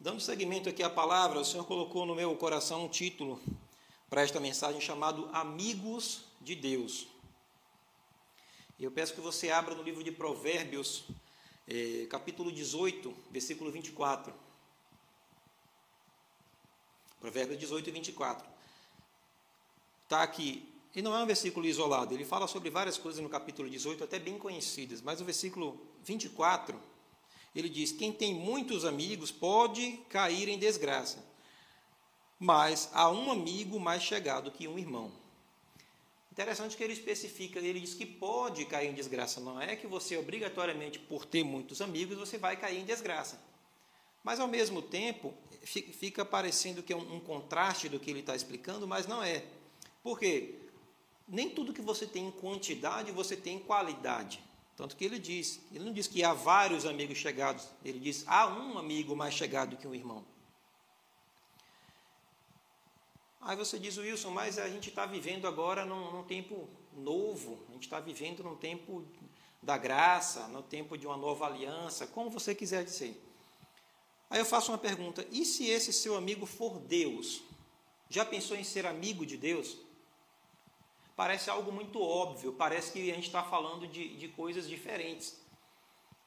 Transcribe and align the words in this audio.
Dando 0.00 0.20
seguimento 0.20 0.68
aqui 0.68 0.80
à 0.80 0.88
palavra, 0.88 1.40
o 1.40 1.44
Senhor 1.44 1.64
colocou 1.64 2.06
no 2.06 2.14
meu 2.14 2.32
coração 2.36 2.84
um 2.84 2.88
título 2.88 3.40
para 4.08 4.22
esta 4.22 4.38
mensagem 4.38 4.80
chamado 4.80 5.28
Amigos 5.32 6.22
de 6.40 6.54
Deus. 6.54 7.08
E 8.78 8.84
eu 8.84 8.92
peço 8.92 9.12
que 9.12 9.20
você 9.20 9.50
abra 9.50 9.74
no 9.74 9.82
livro 9.82 10.04
de 10.04 10.12
Provérbios, 10.12 11.02
eh, 11.66 12.06
capítulo 12.08 12.52
18, 12.52 13.12
versículo 13.28 13.72
24. 13.72 14.32
Provérbios 17.18 17.58
18 17.58 17.88
e 17.88 17.92
24. 17.92 18.48
Está 20.04 20.22
aqui. 20.22 20.72
E 20.94 21.02
não 21.02 21.12
é 21.12 21.20
um 21.20 21.26
versículo 21.26 21.66
isolado, 21.66 22.14
ele 22.14 22.24
fala 22.24 22.46
sobre 22.46 22.70
várias 22.70 22.96
coisas 22.96 23.20
no 23.20 23.28
capítulo 23.28 23.68
18, 23.68 24.04
até 24.04 24.20
bem 24.20 24.38
conhecidas, 24.38 25.02
mas 25.02 25.20
o 25.20 25.24
versículo 25.24 25.76
24, 26.04 26.80
ele 27.58 27.68
diz: 27.68 27.92
Quem 27.92 28.12
tem 28.12 28.34
muitos 28.34 28.84
amigos 28.84 29.30
pode 29.30 29.98
cair 30.08 30.48
em 30.48 30.58
desgraça, 30.58 31.24
mas 32.38 32.88
há 32.92 33.10
um 33.10 33.30
amigo 33.30 33.80
mais 33.80 34.02
chegado 34.02 34.50
que 34.50 34.68
um 34.68 34.78
irmão. 34.78 35.10
Interessante 36.30 36.76
que 36.76 36.84
ele 36.84 36.92
especifica, 36.92 37.58
ele 37.58 37.80
diz 37.80 37.94
que 37.94 38.06
pode 38.06 38.64
cair 38.64 38.88
em 38.88 38.94
desgraça, 38.94 39.40
não 39.40 39.60
é 39.60 39.74
que 39.74 39.88
você 39.88 40.16
obrigatoriamente, 40.16 40.98
por 40.98 41.24
ter 41.24 41.42
muitos 41.42 41.80
amigos, 41.80 42.16
você 42.16 42.38
vai 42.38 42.56
cair 42.56 42.78
em 42.78 42.84
desgraça. 42.84 43.42
Mas 44.22 44.38
ao 44.38 44.46
mesmo 44.46 44.80
tempo, 44.80 45.34
fica 45.64 46.24
parecendo 46.24 46.82
que 46.82 46.92
é 46.92 46.96
um, 46.96 47.18
contraste 47.18 47.88
do 47.88 47.98
que 47.98 48.10
ele 48.10 48.20
está 48.20 48.36
explicando, 48.36 48.86
mas 48.86 49.06
não 49.06 49.20
é. 49.20 49.44
Por 50.02 50.18
quê? 50.18 50.54
Nem 51.26 51.50
tudo 51.50 51.72
que 51.72 51.82
você 51.82 52.06
tem 52.06 52.26
em 52.26 52.30
quantidade, 52.30 53.10
você 53.10 53.36
tem 53.36 53.56
em 53.56 53.60
qualidade. 53.60 54.40
Tanto 54.78 54.94
que 54.94 55.04
ele 55.04 55.18
diz, 55.18 55.60
ele 55.72 55.84
não 55.84 55.92
diz 55.92 56.06
que 56.06 56.22
há 56.22 56.32
vários 56.32 56.86
amigos 56.86 57.18
chegados, 57.18 57.68
ele 57.84 57.98
diz 57.98 58.24
há 58.28 58.46
um 58.46 58.78
amigo 58.78 59.16
mais 59.16 59.34
chegado 59.34 59.76
que 59.76 59.88
um 59.88 59.94
irmão. 59.94 60.24
Aí 63.40 63.56
você 63.56 63.76
diz, 63.76 63.98
Wilson, 63.98 64.30
mas 64.30 64.56
a 64.56 64.68
gente 64.68 64.88
está 64.88 65.04
vivendo 65.04 65.48
agora 65.48 65.84
num, 65.84 66.12
num, 66.12 66.22
tempo 66.22 66.68
novo, 66.96 67.58
a 67.68 67.72
gente 67.72 67.82
está 67.82 67.98
vivendo 67.98 68.44
num 68.44 68.54
tempo 68.54 69.04
da 69.60 69.76
graça, 69.76 70.46
no 70.46 70.62
tempo 70.62 70.96
de 70.96 71.08
uma 71.08 71.16
nova 71.16 71.46
aliança, 71.46 72.06
como 72.06 72.30
você 72.30 72.54
quiser 72.54 72.84
dizer. 72.84 73.20
Aí 74.30 74.38
eu 74.38 74.46
faço 74.46 74.70
uma 74.70 74.78
pergunta: 74.78 75.26
e 75.32 75.44
se 75.44 75.66
esse 75.66 75.92
seu 75.92 76.16
amigo 76.16 76.46
for 76.46 76.78
Deus? 76.78 77.42
Já 78.08 78.24
pensou 78.24 78.56
em 78.56 78.62
ser 78.62 78.86
amigo 78.86 79.26
de 79.26 79.36
Deus? 79.36 79.76
Parece 81.18 81.50
algo 81.50 81.72
muito 81.72 82.00
óbvio, 82.00 82.52
parece 82.52 82.92
que 82.92 83.10
a 83.10 83.14
gente 83.16 83.26
está 83.26 83.42
falando 83.42 83.88
de, 83.88 84.16
de 84.16 84.28
coisas 84.28 84.68
diferentes. 84.68 85.36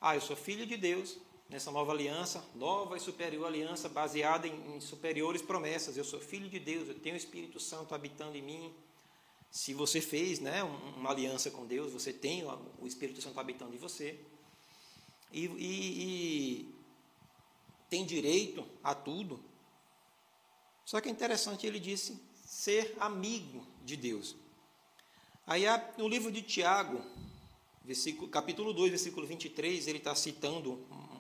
Ah, 0.02 0.16
eu 0.16 0.20
sou 0.20 0.36
filho 0.36 0.66
de 0.66 0.76
Deus, 0.76 1.18
nessa 1.48 1.72
nova 1.72 1.94
aliança, 1.94 2.44
nova 2.54 2.98
e 2.98 3.00
superior 3.00 3.48
aliança 3.48 3.88
baseada 3.88 4.50
em, 4.50 4.76
em, 4.76 4.82
superiores 4.82 5.42
promessas. 5.42 5.96
Eu 5.96 6.04
sou 6.04 6.20
filho 6.20 6.50
de 6.50 6.60
Deus, 6.60 6.90
eu 6.90 7.00
tenho 7.00 7.16
o 7.16 7.18
Espírito 7.18 7.58
Santo 7.58 7.96
habitando 7.96 8.36
em 8.36 8.42
mim. 8.42 8.74
Se 9.50 9.74
você 9.74 10.02
fez 10.02 10.42
né, 10.42 10.62
uma 10.62 11.12
aliança 11.12 11.50
com 11.50 11.66
Deus, 11.66 11.94
você 11.94 12.12
tem 12.12 12.44
o 12.78 12.86
Espírito 12.86 13.22
Santo 13.22 13.40
habitando 13.40 13.74
em 13.74 13.80
você. 13.80 14.20
E, 15.32 15.46
e, 15.46 16.66
e 16.68 16.76
tem 17.90 18.06
direito 18.06 18.68
a 18.84 18.94
tudo. 18.94 19.42
Só 20.84 21.00
que 21.00 21.08
é 21.08 21.12
interessante, 21.14 21.66
ele 21.66 21.80
disse 21.80 22.22
ser 22.46 22.94
amigo 23.00 23.66
de 23.86 23.96
Deus. 23.96 24.36
Aí 25.52 25.66
no 25.98 26.08
livro 26.08 26.32
de 26.32 26.42
Tiago, 26.42 27.02
capítulo 28.32 28.72
2, 28.72 28.92
versículo 28.92 29.28
23, 29.28 29.86
ele 29.86 29.98
está 29.98 30.16
citando 30.16 30.80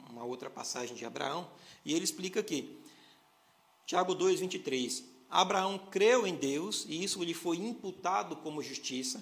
uma 0.09 0.23
outra 0.23 0.49
passagem 0.49 0.95
de 0.95 1.03
Abraão, 1.03 1.51
e 1.83 1.93
ele 1.93 2.05
explica 2.05 2.39
aqui. 2.39 2.79
Tiago 3.85 4.15
2, 4.15 4.39
23. 4.39 5.03
Abraão 5.29 5.77
creu 5.77 6.25
em 6.25 6.33
Deus, 6.33 6.85
e 6.88 7.03
isso 7.03 7.21
lhe 7.21 7.33
foi 7.33 7.57
imputado 7.57 8.38
como 8.38 8.63
justiça. 8.63 9.21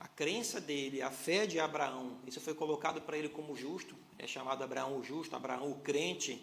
A 0.00 0.08
crença 0.08 0.58
dele, 0.58 1.02
a 1.02 1.10
fé 1.10 1.44
de 1.46 1.60
Abraão, 1.60 2.16
isso 2.26 2.40
foi 2.40 2.54
colocado 2.54 3.02
para 3.02 3.18
ele 3.18 3.28
como 3.28 3.54
justo 3.54 3.94
é 4.18 4.26
chamado 4.26 4.64
Abraão 4.64 4.98
o 4.98 5.04
justo, 5.04 5.36
Abraão 5.36 5.70
o 5.70 5.80
crente, 5.80 6.42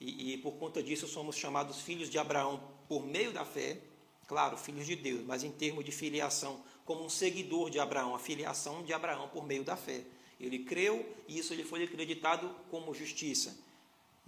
e, 0.00 0.32
e, 0.32 0.38
por 0.38 0.52
conta 0.52 0.82
disso 0.82 1.06
somos 1.06 1.36
chamados 1.36 1.82
filhos 1.82 2.08
de 2.08 2.18
Abraão 2.18 2.62
por 2.88 3.04
meio 3.04 3.30
da 3.30 3.44
fé, 3.44 3.78
claro, 4.26 4.56
filhos 4.56 4.86
de 4.86 4.96
Deus, 4.96 5.22
mas 5.26 5.44
em 5.44 5.50
termos 5.50 5.84
de 5.84 5.92
filiação, 5.92 6.62
como 6.84 7.04
um 7.04 7.08
seguidor 7.08 7.70
de 7.70 7.78
Abraão, 7.78 8.14
a 8.14 8.18
filiação 8.18 8.82
de 8.82 8.92
Abraão 8.92 9.28
por 9.28 9.46
meio 9.46 9.64
da 9.64 9.76
fé. 9.76 10.04
Ele 10.38 10.60
creu 10.60 11.06
e 11.26 11.38
isso 11.38 11.54
lhe 11.54 11.64
foi 11.64 11.82
acreditado 11.84 12.54
como 12.70 12.94
justiça. 12.94 13.56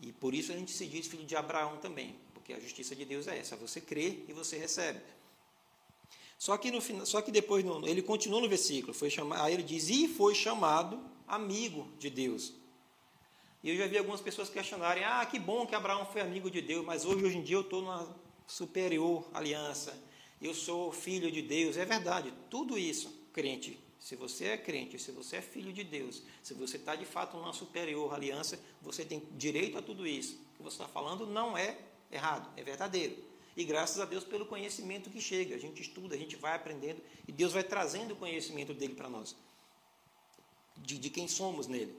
E 0.00 0.12
por 0.12 0.34
isso 0.34 0.52
a 0.52 0.56
gente 0.56 0.72
se 0.72 0.86
diz 0.86 1.06
filho 1.06 1.24
de 1.24 1.36
Abraão 1.36 1.78
também, 1.78 2.16
porque 2.34 2.52
a 2.52 2.60
justiça 2.60 2.94
de 2.94 3.04
Deus 3.04 3.26
é 3.26 3.38
essa, 3.38 3.56
você 3.56 3.80
crê 3.80 4.20
e 4.28 4.32
você 4.32 4.56
recebe. 4.56 5.00
Só 6.38 6.56
que, 6.58 6.70
no, 6.70 7.06
só 7.06 7.22
que 7.22 7.30
depois 7.30 7.64
no, 7.64 7.86
ele 7.86 8.02
continua 8.02 8.40
no 8.40 8.48
versículo, 8.48 8.92
foi 8.92 9.08
chamado, 9.08 9.42
aí 9.42 9.54
ele 9.54 9.62
diz, 9.62 9.88
e 9.88 10.06
foi 10.06 10.34
chamado 10.34 11.00
amigo 11.26 11.88
de 11.98 12.10
Deus. 12.10 12.52
E 13.62 13.70
eu 13.70 13.76
já 13.76 13.86
vi 13.86 13.96
algumas 13.98 14.20
pessoas 14.20 14.48
questionarem: 14.48 15.02
ah, 15.02 15.24
que 15.26 15.38
bom 15.38 15.66
que 15.66 15.74
Abraão 15.74 16.06
foi 16.06 16.20
amigo 16.20 16.50
de 16.50 16.60
Deus, 16.60 16.84
mas 16.84 17.04
hoje, 17.04 17.24
hoje 17.24 17.38
em 17.38 17.42
dia 17.42 17.56
eu 17.56 17.62
estou 17.62 17.80
numa 17.80 18.06
superior 18.46 19.26
aliança, 19.34 19.98
eu 20.40 20.54
sou 20.54 20.92
filho 20.92 21.30
de 21.30 21.42
Deus. 21.42 21.76
É 21.76 21.84
verdade, 21.84 22.32
tudo 22.50 22.78
isso, 22.78 23.12
crente. 23.32 23.78
Se 23.98 24.14
você 24.14 24.46
é 24.46 24.56
crente, 24.56 24.98
se 24.98 25.10
você 25.10 25.36
é 25.36 25.42
filho 25.42 25.72
de 25.72 25.82
Deus, 25.82 26.22
se 26.42 26.54
você 26.54 26.76
está 26.76 26.94
de 26.94 27.04
fato 27.04 27.36
numa 27.36 27.52
superior 27.52 28.14
aliança, 28.14 28.60
você 28.80 29.04
tem 29.04 29.22
direito 29.32 29.78
a 29.78 29.82
tudo 29.82 30.06
isso. 30.06 30.38
O 30.52 30.56
que 30.56 30.62
você 30.62 30.76
está 30.76 30.86
falando 30.86 31.26
não 31.26 31.56
é 31.56 31.78
errado, 32.10 32.48
é 32.56 32.62
verdadeiro. 32.62 33.16
E 33.56 33.64
graças 33.64 33.98
a 33.98 34.04
Deus 34.04 34.22
pelo 34.22 34.46
conhecimento 34.46 35.10
que 35.10 35.20
chega. 35.20 35.54
A 35.54 35.58
gente 35.58 35.80
estuda, 35.80 36.14
a 36.14 36.18
gente 36.18 36.36
vai 36.36 36.54
aprendendo 36.54 37.00
e 37.26 37.32
Deus 37.32 37.52
vai 37.52 37.64
trazendo 37.64 38.12
o 38.12 38.16
conhecimento 38.16 38.74
dele 38.74 38.94
para 38.94 39.08
nós, 39.08 39.34
de, 40.76 40.98
de 40.98 41.10
quem 41.10 41.26
somos 41.26 41.66
nele. 41.66 41.96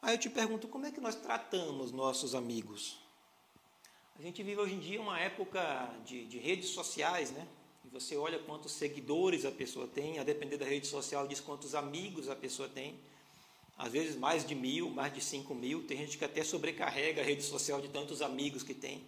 Aí 0.00 0.14
eu 0.14 0.18
te 0.18 0.30
pergunto, 0.30 0.68
como 0.68 0.86
é 0.86 0.92
que 0.92 1.00
nós 1.00 1.16
tratamos 1.16 1.90
nossos 1.90 2.34
amigos? 2.34 2.98
A 4.18 4.22
gente 4.22 4.42
vive 4.42 4.60
hoje 4.60 4.74
em 4.74 4.80
dia 4.80 5.00
uma 5.00 5.16
época 5.20 5.94
de, 6.04 6.24
de 6.24 6.38
redes 6.38 6.70
sociais, 6.70 7.30
né? 7.30 7.46
E 7.84 7.88
você 7.88 8.16
olha 8.16 8.36
quantos 8.40 8.72
seguidores 8.72 9.44
a 9.44 9.52
pessoa 9.52 9.86
tem, 9.86 10.18
a 10.18 10.24
depender 10.24 10.56
da 10.56 10.66
rede 10.66 10.88
social 10.88 11.28
diz 11.28 11.38
quantos 11.38 11.72
amigos 11.72 12.28
a 12.28 12.34
pessoa 12.34 12.68
tem. 12.68 12.98
Às 13.78 13.92
vezes 13.92 14.16
mais 14.16 14.44
de 14.44 14.56
mil, 14.56 14.90
mais 14.90 15.14
de 15.14 15.20
cinco 15.20 15.54
mil. 15.54 15.86
Tem 15.86 15.96
gente 15.98 16.18
que 16.18 16.24
até 16.24 16.42
sobrecarrega 16.42 17.22
a 17.22 17.24
rede 17.24 17.44
social 17.44 17.80
de 17.80 17.86
tantos 17.90 18.20
amigos 18.20 18.64
que 18.64 18.74
tem. 18.74 19.04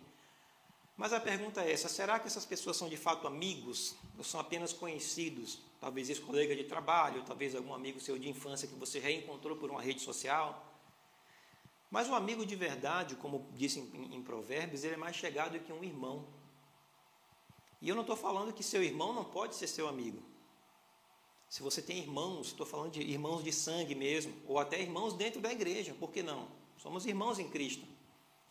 Mas 0.97 1.13
a 1.13 1.19
pergunta 1.19 1.61
é 1.61 1.73
essa: 1.73 1.89
será 1.89 2.21
que 2.21 2.29
essas 2.29 2.47
pessoas 2.47 2.77
são 2.77 2.89
de 2.89 2.97
fato 2.97 3.27
amigos 3.27 3.97
ou 4.17 4.23
são 4.23 4.39
apenas 4.39 4.73
conhecidos? 4.73 5.59
Talvez 5.81 6.09
ex-colega 6.09 6.55
de 6.55 6.63
trabalho, 6.63 7.25
talvez 7.27 7.57
algum 7.57 7.75
amigo 7.75 7.99
seu 7.99 8.17
de 8.17 8.29
infância 8.29 8.69
que 8.69 8.77
você 8.77 9.01
reencontrou 9.01 9.57
por 9.57 9.73
uma 9.73 9.83
rede 9.83 10.03
social. 10.03 10.70
Mas 11.91 12.09
o 12.09 12.15
amigo 12.15 12.47
de 12.47 12.55
verdade, 12.55 13.17
como 13.17 13.49
disse 13.53 13.81
em, 13.81 14.15
em 14.15 14.23
Provérbios, 14.23 14.85
ele 14.85 14.95
é 14.95 14.97
mais 14.97 15.17
chegado 15.17 15.59
que 15.59 15.73
um 15.73 15.83
irmão. 15.83 16.25
E 17.83 17.89
eu 17.89 17.95
não 17.95 18.03
estou 18.03 18.17
falando 18.17 18.53
que 18.53 18.63
seu 18.63 18.83
irmão 18.83 19.13
não 19.13 19.25
pode 19.25 19.57
ser 19.57 19.67
seu 19.67 19.89
amigo. 19.89 20.23
Se 21.49 21.63
você 21.63 21.83
tem 21.83 21.99
irmãos, 21.99 22.49
estou 22.49 22.65
falando 22.65 22.93
de 22.93 23.01
irmãos 23.01 23.43
de 23.43 23.53
sangue 23.53 23.95
mesmo, 23.95 24.33
ou 24.47 24.59
até 24.59 24.81
irmãos 24.81 25.15
dentro 25.15 25.41
da 25.41 25.51
igreja, 25.51 25.93
por 25.99 26.13
que 26.13 26.23
não? 26.23 26.47
Somos 26.79 27.07
irmãos 27.07 27.41
em 27.41 27.49
Cristo. 27.49 27.85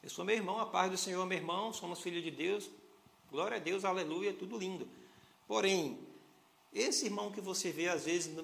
Eu 0.03 0.09
sou 0.09 0.25
meu 0.25 0.35
irmão, 0.35 0.59
a 0.59 0.65
paz 0.65 0.91
do 0.91 0.97
Senhor, 0.97 1.25
meu 1.25 1.37
irmão, 1.37 1.71
somos 1.71 2.01
filhos 2.01 2.23
de 2.23 2.31
Deus, 2.31 2.69
glória 3.31 3.55
a 3.55 3.59
Deus, 3.59 3.85
aleluia, 3.85 4.33
tudo 4.33 4.57
lindo. 4.57 4.85
Porém, 5.47 5.97
esse 6.73 7.05
irmão 7.05 7.31
que 7.31 7.39
você 7.39 7.71
vê 7.71 7.87
às 7.87 8.03
vezes 8.03 8.35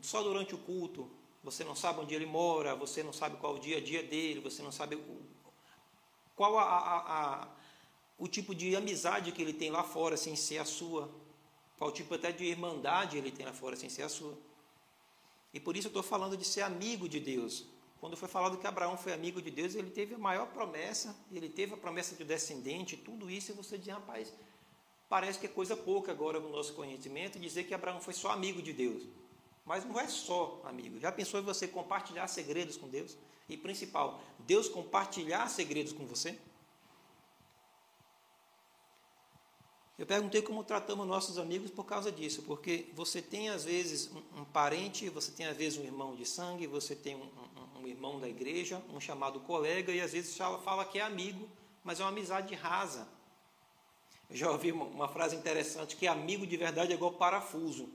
só 0.00 0.22
durante 0.22 0.54
o 0.54 0.58
culto, 0.58 1.10
você 1.44 1.62
não 1.62 1.76
sabe 1.76 2.00
onde 2.00 2.14
ele 2.14 2.24
mora, 2.24 2.74
você 2.74 3.02
não 3.02 3.12
sabe 3.12 3.36
qual 3.36 3.54
o 3.56 3.58
dia 3.58 3.76
a 3.76 3.80
dia 3.80 4.02
dele, 4.02 4.40
você 4.40 4.62
não 4.62 4.72
sabe 4.72 4.98
qual 6.34 6.58
a, 6.58 6.62
a, 6.62 7.42
a, 7.42 7.48
o 8.18 8.26
tipo 8.26 8.54
de 8.54 8.74
amizade 8.74 9.30
que 9.30 9.42
ele 9.42 9.52
tem 9.52 9.70
lá 9.70 9.84
fora 9.84 10.16
sem 10.16 10.34
ser 10.34 10.58
a 10.58 10.64
sua, 10.64 11.10
qual 11.76 11.92
tipo 11.92 12.14
até 12.14 12.32
de 12.32 12.44
irmandade 12.44 13.18
ele 13.18 13.30
tem 13.30 13.44
lá 13.44 13.52
fora 13.52 13.76
sem 13.76 13.90
ser 13.90 14.02
a 14.02 14.08
sua. 14.08 14.36
E 15.52 15.60
por 15.60 15.76
isso 15.76 15.86
eu 15.86 15.90
estou 15.90 16.02
falando 16.02 16.36
de 16.36 16.44
ser 16.44 16.62
amigo 16.62 17.08
de 17.08 17.20
Deus. 17.20 17.66
Quando 18.00 18.16
foi 18.16 18.28
falado 18.28 18.56
que 18.58 18.66
Abraão 18.66 18.96
foi 18.96 19.12
amigo 19.12 19.40
de 19.40 19.50
Deus, 19.50 19.74
ele 19.74 19.90
teve 19.90 20.14
a 20.14 20.18
maior 20.18 20.46
promessa, 20.46 21.14
ele 21.30 21.48
teve 21.48 21.74
a 21.74 21.76
promessa 21.76 22.14
de 22.14 22.24
descendente, 22.24 22.96
tudo 22.96 23.30
isso, 23.30 23.52
e 23.52 23.54
você 23.54 23.78
diz, 23.78 23.92
rapaz, 23.92 24.32
parece 25.08 25.38
que 25.38 25.46
é 25.46 25.48
coisa 25.48 25.76
pouca 25.76 26.10
agora 26.10 26.40
no 26.40 26.48
nosso 26.48 26.72
conhecimento 26.72 27.38
dizer 27.38 27.64
que 27.64 27.74
Abraão 27.74 28.00
foi 28.00 28.14
só 28.14 28.30
amigo 28.30 28.60
de 28.62 28.72
Deus. 28.72 29.04
Mas 29.64 29.84
não 29.84 29.98
é 29.98 30.06
só, 30.06 30.60
amigo. 30.64 31.00
Já 31.00 31.10
pensou 31.10 31.40
em 31.40 31.42
você 31.42 31.66
compartilhar 31.66 32.26
segredos 32.28 32.76
com 32.76 32.88
Deus? 32.88 33.16
E 33.48 33.56
principal, 33.56 34.22
Deus 34.40 34.68
compartilhar 34.68 35.48
segredos 35.48 35.92
com 35.92 36.06
você? 36.06 36.38
Eu 39.96 40.06
perguntei 40.06 40.42
como 40.42 40.64
tratamos 40.64 41.06
nossos 41.06 41.38
amigos 41.38 41.70
por 41.70 41.84
causa 41.84 42.10
disso, 42.10 42.42
porque 42.42 42.90
você 42.94 43.22
tem 43.22 43.48
às 43.48 43.64
vezes 43.64 44.10
um, 44.10 44.40
um 44.40 44.44
parente, 44.44 45.08
você 45.08 45.30
tem 45.30 45.46
às 45.46 45.56
vezes 45.56 45.78
um 45.78 45.84
irmão 45.84 46.16
de 46.16 46.26
sangue, 46.26 46.66
você 46.66 46.96
tem 46.96 47.14
um, 47.14 47.22
um, 47.76 47.82
um 47.82 47.86
irmão 47.86 48.18
da 48.18 48.28
igreja, 48.28 48.82
um 48.92 48.98
chamado 48.98 49.38
colega, 49.40 49.92
e 49.92 50.00
às 50.00 50.12
vezes 50.12 50.36
fala 50.36 50.84
que 50.84 50.98
é 50.98 51.02
amigo, 51.02 51.48
mas 51.84 52.00
é 52.00 52.02
uma 52.02 52.08
amizade 52.08 52.52
rasa. 52.56 53.06
Eu 54.28 54.36
já 54.36 54.50
ouvi 54.50 54.72
uma, 54.72 54.84
uma 54.84 55.08
frase 55.08 55.36
interessante 55.36 55.94
que 55.94 56.08
amigo 56.08 56.44
de 56.44 56.56
verdade 56.56 56.90
é 56.90 56.96
igual 56.96 57.12
parafuso. 57.12 57.88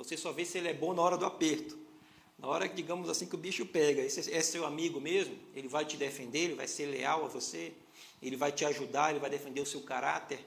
Você 0.00 0.16
só 0.16 0.32
vê 0.32 0.46
se 0.46 0.56
ele 0.56 0.68
é 0.68 0.72
bom 0.72 0.94
na 0.94 1.02
hora 1.02 1.18
do 1.18 1.26
aperto. 1.26 1.78
Na 2.38 2.48
hora 2.48 2.66
que, 2.66 2.74
digamos 2.74 3.10
assim, 3.10 3.26
que 3.26 3.34
o 3.34 3.38
bicho 3.38 3.66
pega, 3.66 4.00
esse 4.00 4.32
é 4.32 4.40
seu 4.40 4.64
amigo 4.64 4.98
mesmo, 4.98 5.36
ele 5.54 5.68
vai 5.68 5.84
te 5.84 5.98
defender, 5.98 6.38
ele 6.38 6.54
vai 6.54 6.66
ser 6.66 6.86
leal 6.86 7.26
a 7.26 7.28
você, 7.28 7.74
ele 8.22 8.34
vai 8.34 8.50
te 8.50 8.64
ajudar, 8.64 9.10
ele 9.10 9.18
vai 9.18 9.28
defender 9.28 9.60
o 9.60 9.66
seu 9.66 9.82
caráter. 9.82 10.40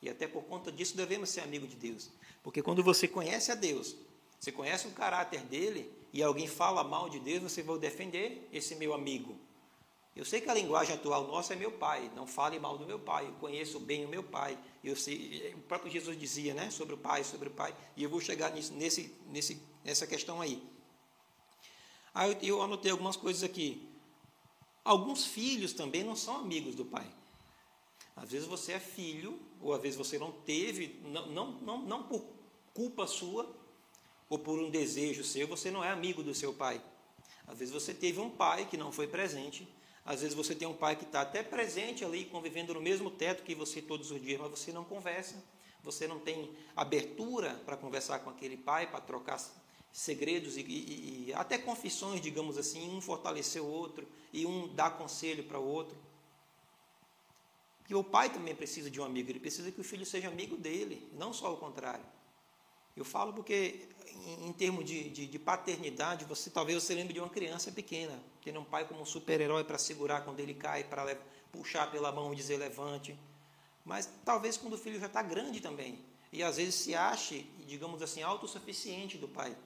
E 0.00 0.08
até 0.08 0.26
por 0.26 0.42
conta 0.44 0.72
disso 0.72 0.96
devemos 0.96 1.28
ser 1.28 1.42
amigo 1.42 1.66
de 1.66 1.76
Deus. 1.76 2.08
Porque 2.42 2.62
quando 2.62 2.82
você 2.82 3.06
conhece 3.06 3.52
a 3.52 3.54
Deus, 3.54 3.94
você 4.40 4.50
conhece 4.50 4.88
o 4.88 4.92
caráter 4.92 5.42
dele, 5.42 5.92
e 6.10 6.22
alguém 6.22 6.46
fala 6.46 6.82
mal 6.82 7.10
de 7.10 7.20
Deus, 7.20 7.42
você 7.42 7.62
vai 7.62 7.76
defender 7.76 8.48
esse 8.50 8.74
meu 8.74 8.94
amigo. 8.94 9.36
Eu 10.18 10.24
sei 10.24 10.40
que 10.40 10.50
a 10.50 10.54
linguagem 10.54 10.96
atual 10.96 11.28
nossa 11.28 11.52
é 11.52 11.56
meu 11.56 11.70
pai, 11.70 12.10
não 12.16 12.26
fale 12.26 12.58
mal 12.58 12.76
do 12.76 12.84
meu 12.84 12.98
pai, 12.98 13.28
eu 13.28 13.32
conheço 13.34 13.78
bem 13.78 14.04
o 14.04 14.08
meu 14.08 14.24
pai. 14.24 14.58
Eu 14.82 14.96
sei, 14.96 15.54
o 15.56 15.60
próprio 15.60 15.92
Jesus 15.92 16.18
dizia 16.18 16.52
né, 16.54 16.72
sobre 16.72 16.92
o 16.94 16.98
pai, 16.98 17.22
sobre 17.22 17.46
o 17.46 17.52
pai, 17.52 17.72
e 17.96 18.02
eu 18.02 18.10
vou 18.10 18.20
chegar 18.20 18.50
nisso, 18.50 18.72
nesse, 18.72 19.14
nesse, 19.28 19.62
nessa 19.84 20.08
questão 20.08 20.40
aí. 20.40 20.60
Aí 22.12 22.32
eu, 22.32 22.56
eu 22.56 22.62
anotei 22.62 22.90
algumas 22.90 23.16
coisas 23.16 23.44
aqui. 23.44 23.88
Alguns 24.82 25.24
filhos 25.24 25.72
também 25.72 26.02
não 26.02 26.16
são 26.16 26.34
amigos 26.38 26.74
do 26.74 26.84
pai. 26.84 27.06
Às 28.16 28.32
vezes 28.32 28.48
você 28.48 28.72
é 28.72 28.80
filho, 28.80 29.38
ou 29.60 29.72
às 29.72 29.80
vezes 29.80 29.96
você 29.96 30.18
não 30.18 30.32
teve, 30.32 31.00
não, 31.04 31.26
não, 31.28 31.52
não, 31.60 31.82
não 31.82 32.02
por 32.02 32.24
culpa 32.74 33.06
sua, 33.06 33.48
ou 34.28 34.36
por 34.36 34.58
um 34.58 34.68
desejo 34.68 35.22
seu, 35.22 35.46
você 35.46 35.70
não 35.70 35.84
é 35.84 35.90
amigo 35.90 36.24
do 36.24 36.34
seu 36.34 36.52
pai. 36.52 36.82
Às 37.46 37.60
vezes 37.60 37.72
você 37.72 37.94
teve 37.94 38.18
um 38.18 38.28
pai 38.28 38.66
que 38.66 38.76
não 38.76 38.90
foi 38.90 39.06
presente, 39.06 39.77
às 40.08 40.22
vezes 40.22 40.34
você 40.34 40.54
tem 40.54 40.66
um 40.66 40.72
pai 40.72 40.96
que 40.96 41.04
está 41.04 41.20
até 41.20 41.42
presente 41.42 42.02
ali, 42.02 42.24
convivendo 42.24 42.72
no 42.72 42.80
mesmo 42.80 43.10
teto 43.10 43.42
que 43.42 43.54
você 43.54 43.82
todos 43.82 44.10
os 44.10 44.18
dias, 44.22 44.40
mas 44.40 44.50
você 44.50 44.72
não 44.72 44.82
conversa, 44.82 45.36
você 45.82 46.08
não 46.08 46.18
tem 46.18 46.50
abertura 46.74 47.60
para 47.66 47.76
conversar 47.76 48.20
com 48.20 48.30
aquele 48.30 48.56
pai, 48.56 48.86
para 48.86 49.02
trocar 49.02 49.38
segredos 49.92 50.56
e, 50.56 50.62
e, 50.62 51.26
e, 51.28 51.34
até 51.34 51.58
confissões, 51.58 52.22
digamos 52.22 52.56
assim, 52.56 52.88
um 52.88 53.02
fortalecer 53.02 53.62
o 53.62 53.66
outro 53.66 54.08
e 54.32 54.46
um 54.46 54.74
dar 54.74 54.96
conselho 54.96 55.44
para 55.44 55.58
o 55.58 55.66
outro. 55.66 55.94
E 57.86 57.94
o 57.94 58.02
pai 58.02 58.32
também 58.32 58.54
precisa 58.54 58.90
de 58.90 58.98
um 58.98 59.04
amigo, 59.04 59.30
ele 59.30 59.40
precisa 59.40 59.70
que 59.70 59.80
o 59.80 59.84
filho 59.84 60.06
seja 60.06 60.28
amigo 60.28 60.56
dele, 60.56 61.06
não 61.18 61.34
só 61.34 61.52
o 61.52 61.58
contrário. 61.58 62.04
Eu 62.98 63.04
falo 63.04 63.32
porque, 63.32 63.88
em, 64.26 64.48
em 64.48 64.52
termos 64.52 64.84
de, 64.84 65.08
de, 65.10 65.26
de, 65.26 65.38
paternidade, 65.38 66.24
você 66.24 66.50
talvez 66.50 66.82
você 66.82 66.94
lembre 66.94 67.14
de 67.14 67.20
uma 67.20 67.28
criança 67.28 67.70
pequena, 67.70 68.20
tendo 68.42 68.58
um 68.58 68.64
pai 68.64 68.84
como 68.86 69.00
um 69.00 69.04
super-herói 69.04 69.62
para 69.62 69.78
segurar 69.78 70.22
quando 70.22 70.40
ele 70.40 70.52
cai, 70.52 70.82
para 70.82 71.16
puxar 71.52 71.88
pela 71.92 72.10
mão 72.10 72.32
e 72.32 72.36
dizer 72.36 72.56
levante. 72.56 73.16
Mas 73.84 74.10
talvez 74.24 74.56
quando 74.56 74.72
o 74.72 74.78
filho 74.78 74.98
já 74.98 75.06
está 75.06 75.22
grande 75.22 75.60
também, 75.60 76.04
e 76.32 76.42
às 76.42 76.56
vezes 76.56 76.74
se 76.74 76.92
ache, 76.92 77.48
digamos 77.68 78.02
assim, 78.02 78.20
autossuficiente 78.20 79.16
do 79.16 79.28
pai. 79.28 79.56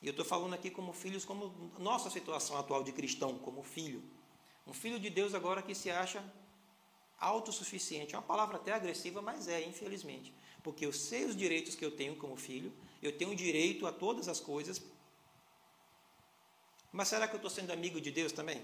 E 0.00 0.06
eu 0.06 0.12
estou 0.12 0.24
falando 0.24 0.54
aqui 0.54 0.70
como 0.70 0.92
filhos, 0.92 1.24
como 1.24 1.72
nossa 1.78 2.10
situação 2.10 2.56
atual 2.56 2.84
de 2.84 2.92
cristão, 2.92 3.38
como 3.38 3.64
filho. 3.64 4.02
Um 4.68 4.72
filho 4.72 5.00
de 5.00 5.10
Deus 5.10 5.34
agora 5.34 5.62
que 5.62 5.74
se 5.74 5.90
acha 5.90 6.24
autossuficiente. 7.18 8.14
É 8.14 8.18
uma 8.18 8.24
palavra 8.24 8.56
até 8.56 8.72
agressiva, 8.72 9.20
mas 9.20 9.48
é, 9.48 9.60
infelizmente 9.66 10.32
porque 10.62 10.86
eu 10.86 10.92
sei 10.92 11.24
os 11.24 11.36
direitos 11.36 11.74
que 11.74 11.84
eu 11.84 11.90
tenho 11.90 12.16
como 12.16 12.36
filho, 12.36 12.72
eu 13.02 13.16
tenho 13.16 13.34
direito 13.34 13.86
a 13.86 13.92
todas 13.92 14.28
as 14.28 14.40
coisas. 14.40 14.82
Mas 16.92 17.08
será 17.08 17.26
que 17.26 17.34
eu 17.34 17.38
estou 17.38 17.50
sendo 17.50 17.72
amigo 17.72 18.00
de 18.00 18.10
Deus 18.10 18.32
também? 18.32 18.62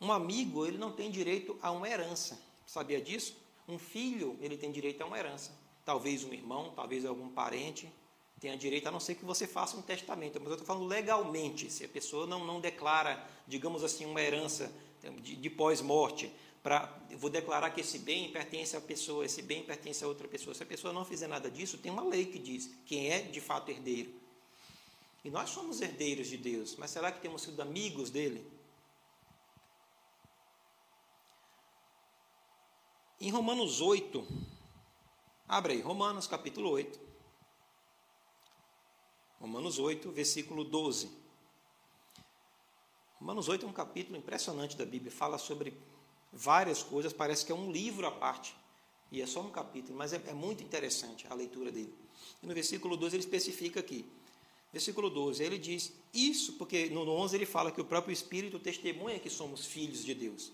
Um 0.00 0.12
amigo, 0.12 0.66
ele 0.66 0.78
não 0.78 0.92
tem 0.92 1.10
direito 1.10 1.58
a 1.60 1.70
uma 1.70 1.88
herança. 1.88 2.40
Sabia 2.66 3.00
disso? 3.00 3.36
Um 3.68 3.78
filho, 3.78 4.38
ele 4.40 4.56
tem 4.56 4.70
direito 4.70 5.02
a 5.02 5.06
uma 5.06 5.18
herança. 5.18 5.52
Talvez 5.84 6.24
um 6.24 6.32
irmão, 6.32 6.72
talvez 6.74 7.04
algum 7.04 7.28
parente 7.28 7.92
tenha 8.38 8.56
direito, 8.56 8.86
a 8.86 8.90
não 8.90 9.00
ser 9.00 9.16
que 9.16 9.24
você 9.24 9.46
faça 9.46 9.76
um 9.76 9.82
testamento. 9.82 10.38
Mas 10.40 10.48
eu 10.48 10.54
estou 10.54 10.66
falando 10.66 10.86
legalmente, 10.86 11.70
se 11.70 11.84
a 11.84 11.88
pessoa 11.88 12.26
não, 12.26 12.44
não 12.44 12.58
declara, 12.58 13.22
digamos 13.46 13.84
assim, 13.84 14.06
uma 14.06 14.22
herança 14.22 14.72
de, 15.20 15.36
de 15.36 15.50
pós-morte, 15.50 16.32
para 16.62 16.86
vou 17.16 17.30
declarar 17.30 17.70
que 17.70 17.80
esse 17.80 17.98
bem 17.98 18.30
pertence 18.30 18.76
à 18.76 18.80
pessoa, 18.80 19.24
esse 19.24 19.42
bem 19.42 19.62
pertence 19.62 20.04
a 20.04 20.08
outra 20.08 20.28
pessoa. 20.28 20.54
Se 20.54 20.62
a 20.62 20.66
pessoa 20.66 20.92
não 20.92 21.04
fizer 21.04 21.26
nada 21.26 21.50
disso, 21.50 21.78
tem 21.78 21.90
uma 21.90 22.02
lei 22.02 22.26
que 22.26 22.38
diz 22.38 22.70
quem 22.86 23.10
é 23.10 23.22
de 23.22 23.40
fato 23.40 23.70
herdeiro. 23.70 24.12
E 25.24 25.30
nós 25.30 25.50
somos 25.50 25.80
herdeiros 25.80 26.28
de 26.28 26.36
Deus, 26.36 26.76
mas 26.76 26.90
será 26.90 27.12
que 27.12 27.20
temos 27.20 27.42
sido 27.42 27.60
amigos 27.60 28.10
dele? 28.10 28.46
Em 33.20 33.30
Romanos 33.30 33.82
8, 33.82 34.26
abre 35.46 35.74
aí, 35.74 35.80
Romanos 35.80 36.26
capítulo 36.26 36.70
8. 36.70 36.98
Romanos 39.38 39.78
8, 39.78 40.10
versículo 40.10 40.64
12. 40.64 41.10
Romanos 43.18 43.48
8 43.48 43.66
é 43.66 43.68
um 43.68 43.72
capítulo 43.72 44.16
impressionante 44.16 44.74
da 44.74 44.86
Bíblia, 44.86 45.12
fala 45.12 45.36
sobre 45.36 45.74
várias 46.32 46.82
coisas, 46.82 47.12
parece 47.12 47.44
que 47.44 47.52
é 47.52 47.54
um 47.54 47.70
livro 47.70 48.06
à 48.06 48.10
parte. 48.10 48.54
E 49.10 49.20
é 49.20 49.26
só 49.26 49.40
um 49.40 49.50
capítulo, 49.50 49.98
mas 49.98 50.12
é, 50.12 50.22
é 50.26 50.32
muito 50.32 50.62
interessante 50.62 51.26
a 51.28 51.34
leitura 51.34 51.72
dele. 51.72 51.92
E 52.42 52.46
no 52.46 52.54
versículo 52.54 52.96
12 52.96 53.16
ele 53.16 53.24
especifica 53.24 53.80
aqui. 53.80 54.04
Versículo 54.72 55.10
12, 55.10 55.42
ele 55.42 55.58
diz 55.58 55.92
isso, 56.14 56.52
porque 56.52 56.88
no 56.90 57.00
11 57.08 57.36
ele 57.36 57.46
fala 57.46 57.72
que 57.72 57.80
o 57.80 57.84
próprio 57.84 58.12
Espírito 58.12 58.58
testemunha 58.60 59.18
que 59.18 59.28
somos 59.28 59.66
filhos 59.66 60.04
de 60.04 60.14
Deus. 60.14 60.52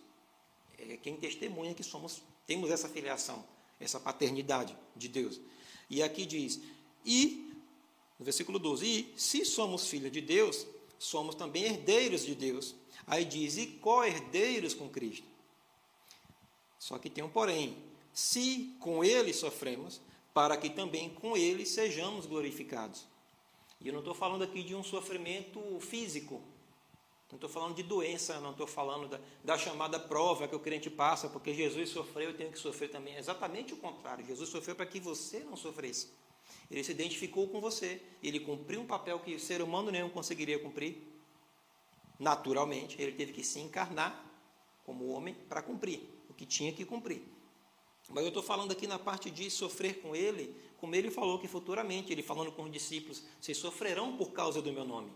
É 0.79 0.97
quem 0.97 1.17
testemunha 1.17 1.75
que 1.75 1.83
somos, 1.83 2.23
temos 2.47 2.71
essa 2.71 2.89
filiação, 2.89 3.45
essa 3.79 4.01
paternidade 4.01 4.75
de 4.95 5.09
Deus. 5.09 5.39
E 5.91 6.03
aqui 6.03 6.25
diz, 6.25 6.61
e, 7.05 7.53
no 8.19 8.25
versículo 8.25 8.59
12, 8.59 8.87
e 8.87 9.21
se 9.21 9.45
somos 9.45 9.87
filhos 9.87 10.11
de 10.11 10.23
Deus, 10.23 10.67
somos 10.99 11.35
também 11.35 11.65
herdeiros 11.65 12.25
de 12.25 12.35
Deus. 12.35 12.75
Aí 13.07 13.23
diz, 13.23 13.59
e 13.59 13.67
co-herdeiros 13.67 14.73
com 14.73 14.89
Cristo 14.89 15.36
só 16.79 16.99
que 16.99 17.11
tem 17.11 17.25
um 17.25 17.29
porém. 17.29 17.77
Se 18.13 18.77
com 18.81 19.05
ele 19.05 19.33
sofremos, 19.33 20.01
para 20.33 20.57
que 20.57 20.71
também 20.71 21.11
com 21.11 21.37
ele 21.37 21.65
sejamos 21.65 22.27
glorificados. 22.27 23.07
E 23.81 23.89
eu 23.89 23.93
não 23.93 24.01
estou 24.01 24.15
falando 24.15 24.43
aqui 24.43 24.63
de 24.63 24.75
um 24.75 24.83
sofrimento 24.83 25.61
físico, 25.81 26.43
não 27.31 27.37
estou 27.37 27.51
falando 27.51 27.75
de 27.75 27.83
doença, 27.83 28.41
não 28.41 28.53
estou 28.53 28.67
falando 28.67 29.09
da, 29.09 29.21
da, 29.43 29.59
chamada 29.59 29.99
prova 29.99 30.47
que 30.47 30.55
o 30.55 30.61
crente 30.61 30.89
passa, 30.89 31.29
porque 31.29 31.53
Jesus 31.53 31.91
sofreu, 31.91 32.31
eu 32.31 32.37
tenho 32.37 32.53
que 32.53 32.59
sofrer 32.59 32.89
também. 32.89 33.17
É 33.17 33.19
exatamente 33.19 33.75
o 33.75 33.77
contrário. 33.77 34.25
Jesus 34.25 34.49
sofreu 34.49 34.77
para 34.77 34.87
que 34.87 35.01
você 35.01 35.41
não 35.41 35.57
sofresse. 35.57 36.11
Ele 36.71 36.85
se 36.85 36.93
identificou 36.93 37.49
com 37.49 37.61
você, 37.61 38.01
ele 38.23 38.41
cumpriu 38.41 38.81
um 38.81 38.87
papel 38.87 39.19
que 39.19 39.35
o 39.35 39.41
ser 39.41 39.61
humano 39.61 39.91
nenhum 39.91 40.09
conseguiria 40.09 40.59
cumprir. 40.59 41.03
Naturalmente, 42.19 43.01
ele 43.01 43.13
teve 43.13 43.33
que 43.33 43.43
se 43.43 43.59
encarnar 43.59 44.25
como 44.85 45.09
homem 45.09 45.35
para 45.35 45.61
cumprir 45.61 46.16
que 46.37 46.47
tinha 46.47 46.73
que 46.73 46.85
cumprir. 46.85 47.23
Mas 48.11 48.23
eu 48.23 48.29
estou 48.29 48.43
falando 48.43 48.71
aqui 48.71 48.87
na 48.87 48.99
parte 48.99 49.31
de 49.31 49.51
sofrer 49.51 50.01
com 50.01 50.15
ele, 50.15 50.55
como 50.79 50.95
ele 50.95 51.11
falou 51.11 51.39
que 51.39 51.49
futuramente, 51.49 52.13
ele 52.13 52.23
falando 52.23 52.53
com 52.53 52.63
os 52.65 52.71
discípulos, 52.71 53.23
vocês 53.41 53.57
sofrerão 53.59 54.17
por 54.17 54.33
causa 54.33 54.63
do 54.63 54.73
meu 54.73 54.85
nome. 54.85 55.11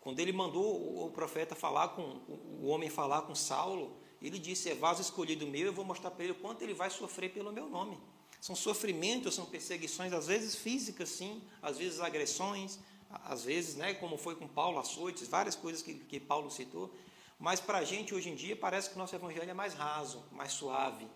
Quando 0.00 0.20
ele 0.20 0.32
mandou 0.32 1.04
o 1.04 1.10
profeta 1.10 1.56
falar 1.56 1.88
com, 1.88 2.20
o 2.60 2.68
homem 2.68 2.88
falar 2.88 3.22
com 3.22 3.34
Saulo, 3.34 3.96
ele 4.22 4.38
disse, 4.38 4.70
é 4.70 4.74
vaso 4.74 5.02
escolhido 5.02 5.46
meu, 5.46 5.66
eu 5.66 5.72
vou 5.72 5.84
mostrar 5.84 6.12
para 6.12 6.22
ele 6.22 6.32
o 6.32 6.36
quanto 6.36 6.62
ele 6.62 6.74
vai 6.74 6.90
sofrer 6.90 7.32
pelo 7.32 7.52
meu 7.52 7.68
nome. 7.68 7.98
São 8.40 8.54
sofrimentos, 8.54 9.34
são 9.34 9.46
perseguições, 9.46 10.12
às 10.12 10.28
vezes 10.28 10.54
físicas, 10.54 11.08
sim, 11.08 11.42
às 11.60 11.78
vezes 11.78 11.98
agressões, 11.98 12.78
às 13.10 13.44
vezes, 13.44 13.74
né, 13.74 13.94
como 13.94 14.16
foi 14.16 14.36
com 14.36 14.46
Paulo, 14.46 14.78
açoites, 14.78 15.26
várias 15.26 15.56
coisas 15.56 15.82
que, 15.82 15.94
que 15.94 16.20
Paulo 16.20 16.50
citou, 16.50 16.92
mas 17.38 17.60
para 17.60 17.78
a 17.78 17.84
gente 17.84 18.14
hoje 18.14 18.28
em 18.30 18.34
dia 18.34 18.56
parece 18.56 18.90
que 18.90 18.96
o 18.96 18.98
nosso 18.98 19.14
evangelho 19.14 19.50
é 19.50 19.54
mais 19.54 19.74
raso, 19.74 20.24
mais 20.32 20.52
suave. 20.52 21.06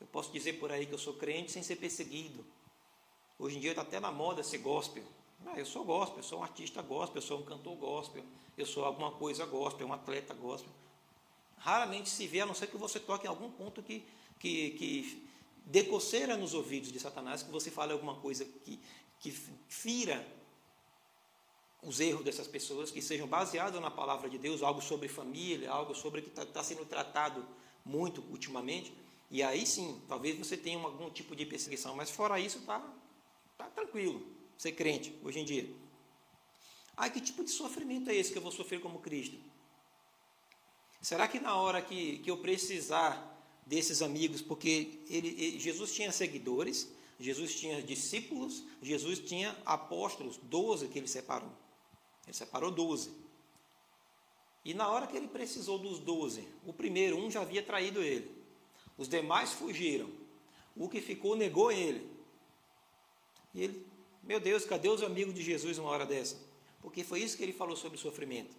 Eu 0.00 0.06
posso 0.08 0.32
dizer 0.32 0.54
por 0.54 0.72
aí 0.72 0.86
que 0.86 0.92
eu 0.92 0.98
sou 0.98 1.14
crente 1.14 1.52
sem 1.52 1.62
ser 1.62 1.76
perseguido. 1.76 2.44
Hoje 3.38 3.56
em 3.56 3.60
dia 3.60 3.70
está 3.70 3.82
até 3.82 4.00
na 4.00 4.10
moda 4.10 4.42
ser 4.42 4.58
gospel. 4.58 5.04
Ah, 5.46 5.58
eu 5.58 5.66
sou 5.66 5.84
gospel, 5.84 6.18
eu 6.18 6.22
sou 6.22 6.40
um 6.40 6.42
artista 6.42 6.82
gospel, 6.82 7.16
eu 7.16 7.26
sou 7.26 7.38
um 7.40 7.44
cantor 7.44 7.76
gospel, 7.76 8.24
eu 8.56 8.66
sou 8.66 8.84
alguma 8.84 9.12
coisa 9.12 9.44
gospel, 9.44 9.86
um 9.86 9.92
atleta 9.92 10.34
gospel. 10.34 10.72
Raramente 11.58 12.08
se 12.08 12.26
vê, 12.26 12.40
a 12.40 12.46
não 12.46 12.54
ser 12.54 12.66
que 12.68 12.76
você 12.76 12.98
toque 12.98 13.26
em 13.26 13.28
algum 13.28 13.50
ponto 13.50 13.82
que, 13.82 14.04
que, 14.38 14.70
que 14.72 15.28
dê 15.64 15.84
coceira 15.84 16.36
nos 16.36 16.54
ouvidos 16.54 16.92
de 16.92 16.98
Satanás, 16.98 17.42
que 17.42 17.50
você 17.50 17.70
fale 17.70 17.92
alguma 17.92 18.16
coisa 18.16 18.44
que, 18.44 18.80
que 19.20 19.30
fira 19.68 20.26
os 21.82 21.98
erros 22.00 22.24
dessas 22.24 22.46
pessoas, 22.46 22.90
que 22.90 23.02
sejam 23.02 23.26
baseados 23.26 23.80
na 23.80 23.90
palavra 23.90 24.30
de 24.30 24.38
Deus, 24.38 24.62
algo 24.62 24.80
sobre 24.80 25.08
família, 25.08 25.70
algo 25.70 25.94
sobre 25.94 26.22
que 26.22 26.28
está 26.28 26.46
tá 26.46 26.62
sendo 26.62 26.84
tratado 26.84 27.44
muito 27.84 28.22
ultimamente. 28.30 28.92
E 29.30 29.42
aí 29.42 29.66
sim, 29.66 30.00
talvez 30.08 30.38
você 30.38 30.56
tenha 30.56 30.78
algum 30.78 31.10
tipo 31.10 31.34
de 31.34 31.44
perseguição, 31.44 31.96
mas 31.96 32.10
fora 32.10 32.38
isso, 32.38 32.58
está 32.58 32.80
tá 33.58 33.64
tranquilo 33.70 34.24
ser 34.56 34.72
crente 34.72 35.12
hoje 35.24 35.40
em 35.40 35.44
dia. 35.44 35.68
Ah, 36.96 37.10
que 37.10 37.20
tipo 37.20 37.42
de 37.42 37.50
sofrimento 37.50 38.10
é 38.10 38.14
esse 38.14 38.30
que 38.30 38.38
eu 38.38 38.42
vou 38.42 38.52
sofrer 38.52 38.80
como 38.80 39.00
Cristo? 39.00 39.36
Será 41.00 41.26
que 41.26 41.40
na 41.40 41.56
hora 41.56 41.82
que, 41.82 42.18
que 42.18 42.30
eu 42.30 42.36
precisar 42.36 43.28
desses 43.66 44.02
amigos, 44.02 44.40
porque 44.40 45.00
ele, 45.08 45.28
ele, 45.28 45.58
Jesus 45.58 45.92
tinha 45.92 46.12
seguidores, 46.12 46.88
Jesus 47.18 47.54
tinha 47.54 47.82
discípulos, 47.82 48.64
Jesus 48.80 49.18
tinha 49.18 49.56
apóstolos, 49.64 50.36
doze 50.36 50.88
que 50.88 50.98
ele 50.98 51.08
separou. 51.08 51.50
Ele 52.26 52.34
separou 52.34 52.70
doze. 52.70 53.10
E 54.64 54.74
na 54.74 54.88
hora 54.88 55.06
que 55.06 55.16
ele 55.16 55.28
precisou 55.28 55.78
dos 55.78 55.98
doze, 55.98 56.46
o 56.64 56.72
primeiro, 56.72 57.16
um 57.16 57.30
já 57.30 57.40
havia 57.40 57.62
traído 57.62 58.00
ele. 58.00 58.30
Os 58.96 59.08
demais 59.08 59.52
fugiram. 59.52 60.08
O 60.76 60.88
que 60.88 61.00
ficou 61.00 61.34
negou 61.34 61.72
ele. 61.72 62.08
E 63.54 63.64
ele, 63.64 63.86
meu 64.22 64.38
Deus, 64.38 64.64
cadê 64.64 64.88
os 64.88 65.02
amigos 65.02 65.34
de 65.34 65.42
Jesus 65.42 65.78
uma 65.78 65.90
hora 65.90 66.06
dessa? 66.06 66.36
Porque 66.80 67.04
foi 67.04 67.20
isso 67.20 67.36
que 67.36 67.42
ele 67.42 67.52
falou 67.52 67.76
sobre 67.76 67.98
o 67.98 68.00
sofrimento. 68.00 68.56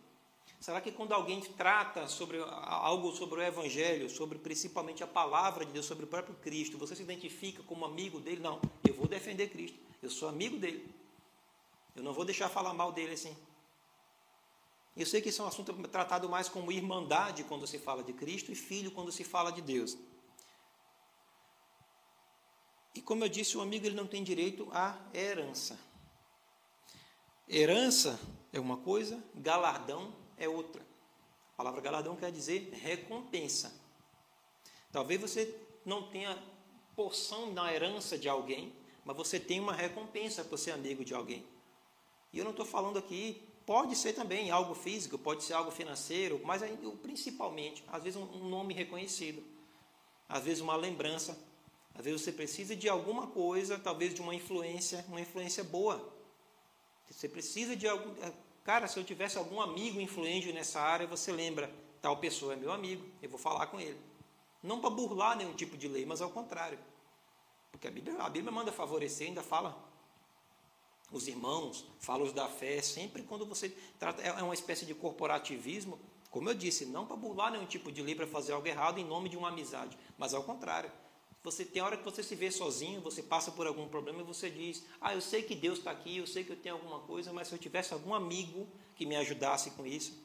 Será 0.60 0.80
que 0.80 0.92
quando 0.92 1.12
alguém 1.12 1.42
trata 1.42 2.08
sobre 2.08 2.38
algo 2.40 3.12
sobre 3.14 3.42
o 3.42 3.44
Evangelho, 3.44 4.10
sobre 4.10 4.38
principalmente 4.38 5.04
a 5.04 5.08
palavra 5.08 5.66
de 5.66 5.74
Deus, 5.74 5.86
sobre 5.86 6.06
o 6.06 6.08
próprio 6.08 6.36
Cristo, 6.36 6.78
você 6.78 6.96
se 6.96 7.02
identifica 7.02 7.62
como 7.64 7.84
amigo 7.84 8.20
dele? 8.20 8.42
Não, 8.42 8.62
eu 8.88 8.94
vou 8.94 9.06
defender 9.06 9.50
Cristo, 9.50 9.78
eu 10.02 10.10
sou 10.10 10.30
amigo 10.30 10.58
dele. 10.58 10.90
Eu 11.94 12.02
não 12.02 12.14
vou 12.14 12.24
deixar 12.24 12.48
falar 12.48 12.74
mal 12.74 12.94
dele 12.94 13.14
assim. 13.14 13.36
Eu 14.96 15.06
sei 15.06 15.22
que 15.22 15.30
isso 15.30 15.42
é 15.42 15.46
um 15.46 15.48
assunto 15.48 15.74
tratado 15.88 16.30
mais 16.30 16.48
como 16.48 16.72
irmandade 16.72 17.44
quando 17.44 17.66
se 17.66 17.80
fala 17.80 18.04
de 18.04 18.14
Cristo 18.14 18.52
e 18.52 18.56
filho 18.56 18.92
quando 18.92 19.12
se 19.12 19.24
fala 19.24 19.52
de 19.52 19.62
Deus. 19.62 19.98
E 22.94 23.02
como 23.02 23.24
eu 23.24 23.30
disse, 23.30 23.58
o 23.58 23.62
amigo 23.62 23.88
ele 23.88 23.96
não 23.96 24.06
tem 24.06 24.24
direito 24.24 24.70
à 24.72 25.00
herança. 25.14 25.80
Herança 27.50 28.20
é 28.52 28.60
uma 28.60 28.78
coisa, 28.78 29.24
galardão 29.34 30.16
é 30.38 30.48
outra. 30.48 30.86
A 31.54 31.58
palavra 31.58 31.82
galardão 31.82 32.16
quer 32.16 32.32
dizer 32.32 32.70
recompensa. 32.72 33.74
Talvez 34.92 35.20
você 35.20 35.60
não 35.84 36.10
tenha 36.10 36.38
porção 36.96 37.52
na 37.52 37.74
herança 37.74 38.16
de 38.16 38.30
alguém, 38.30 38.72
mas 39.04 39.18
você 39.18 39.40
tem 39.40 39.60
uma 39.60 39.74
recompensa 39.74 40.44
por 40.44 40.58
ser 40.58 40.72
amigo 40.72 41.04
de 41.04 41.16
alguém. 41.16 41.44
E 42.32 42.38
eu 42.38 42.44
não 42.44 42.52
estou 42.52 42.66
falando 42.66 42.98
aqui, 42.98 43.42
pode 43.66 43.96
ser 43.96 44.14
também 44.14 44.52
algo 44.52 44.74
físico, 44.74 45.18
pode 45.18 45.44
ser 45.44 45.54
algo 45.54 45.72
financeiro, 45.72 46.42
mas 46.44 46.62
principalmente, 47.02 47.84
às 47.88 48.04
vezes, 48.04 48.20
um 48.20 48.48
nome 48.50 48.74
reconhecido, 48.74 49.44
às 50.28 50.44
vezes, 50.44 50.62
uma 50.62 50.76
lembrança, 50.76 51.38
às 51.96 52.06
vezes, 52.06 52.22
você 52.22 52.32
precisa 52.32 52.76
de 52.76 52.90
alguma 52.90 53.28
coisa, 53.28 53.78
talvez 53.78 54.14
de 54.14 54.22
uma 54.22 54.34
influência, 54.34 55.06
uma 55.08 55.22
influência 55.22 55.64
boa. 55.64 56.14
Você 57.10 57.30
precisa 57.30 57.76
de 57.76 57.88
algum. 57.88 58.14
Cara, 58.64 58.88
se 58.88 58.98
eu 58.98 59.04
tivesse 59.04 59.38
algum 59.38 59.62
amigo 59.62 60.00
influente 60.00 60.52
nessa 60.52 60.82
área, 60.82 61.06
você 61.06 61.32
lembra, 61.32 61.72
tal 62.02 62.18
pessoa 62.18 62.54
é 62.54 62.56
meu 62.56 62.72
amigo, 62.72 63.06
eu 63.22 63.30
vou 63.30 63.38
falar 63.38 63.68
com 63.68 63.80
ele. 63.80 64.00
Não 64.62 64.80
para 64.80 64.90
burlar 64.90 65.38
nenhum 65.38 65.54
tipo 65.54 65.78
de 65.78 65.88
lei, 65.88 66.06
mas 66.06 66.22
ao 66.22 66.30
contrário. 66.30 66.80
Porque 67.72 67.88
a 67.88 67.92
Bíblia, 67.92 68.18
a 68.20 68.30
Bíblia 68.30 68.52
manda 68.52 68.72
favorecer, 68.72 69.28
ainda 69.28 69.44
fala 69.44 69.93
os 71.18 71.28
irmãos, 71.28 71.86
fala 72.00 72.24
os 72.24 72.34
da 72.34 72.48
fé, 72.48 72.82
sempre 72.82 73.24
quando 73.24 73.46
você 73.46 73.70
trata, 74.00 74.22
é, 74.22 74.28
é 74.28 74.44
uma 74.44 74.54
espécie 74.54 74.86
de 74.86 74.94
corporativismo, 74.94 76.00
como 76.30 76.50
eu 76.50 76.56
disse, 76.56 76.86
não 76.86 77.06
para 77.06 77.16
burlar 77.16 77.52
nenhum 77.52 77.66
tipo 77.66 77.92
de 77.92 78.02
lei 78.02 78.16
para 78.16 78.26
fazer 78.26 78.54
algo 78.54 78.68
errado 78.68 79.00
em 79.00 79.06
nome 79.06 79.30
de 79.30 79.38
uma 79.38 79.50
amizade, 79.50 79.98
mas 80.18 80.34
ao 80.34 80.44
contrário. 80.44 80.92
Você 81.44 81.66
tem 81.66 81.82
hora 81.82 81.98
que 81.98 82.06
você 82.06 82.24
se 82.24 82.36
vê 82.36 82.50
sozinho, 82.50 83.02
você 83.02 83.22
passa 83.22 83.52
por 83.52 83.68
algum 83.68 83.86
problema 83.88 84.22
e 84.22 84.24
você 84.24 84.50
diz: 84.50 84.84
Ah, 85.02 85.14
eu 85.14 85.20
sei 85.20 85.44
que 85.44 85.54
Deus 85.54 85.80
está 85.80 85.92
aqui, 85.92 86.18
eu 86.18 86.26
sei 86.26 86.46
que 86.46 86.52
eu 86.52 86.56
tenho 86.56 86.76
alguma 86.76 87.00
coisa, 87.00 87.34
mas 87.34 87.50
se 87.50 87.54
eu 87.54 87.60
tivesse 87.60 87.94
algum 87.94 88.14
amigo 88.14 88.66
que 88.96 89.06
me 89.06 89.18
ajudasse 89.18 89.72
com 89.72 89.86
isso. 89.86 90.24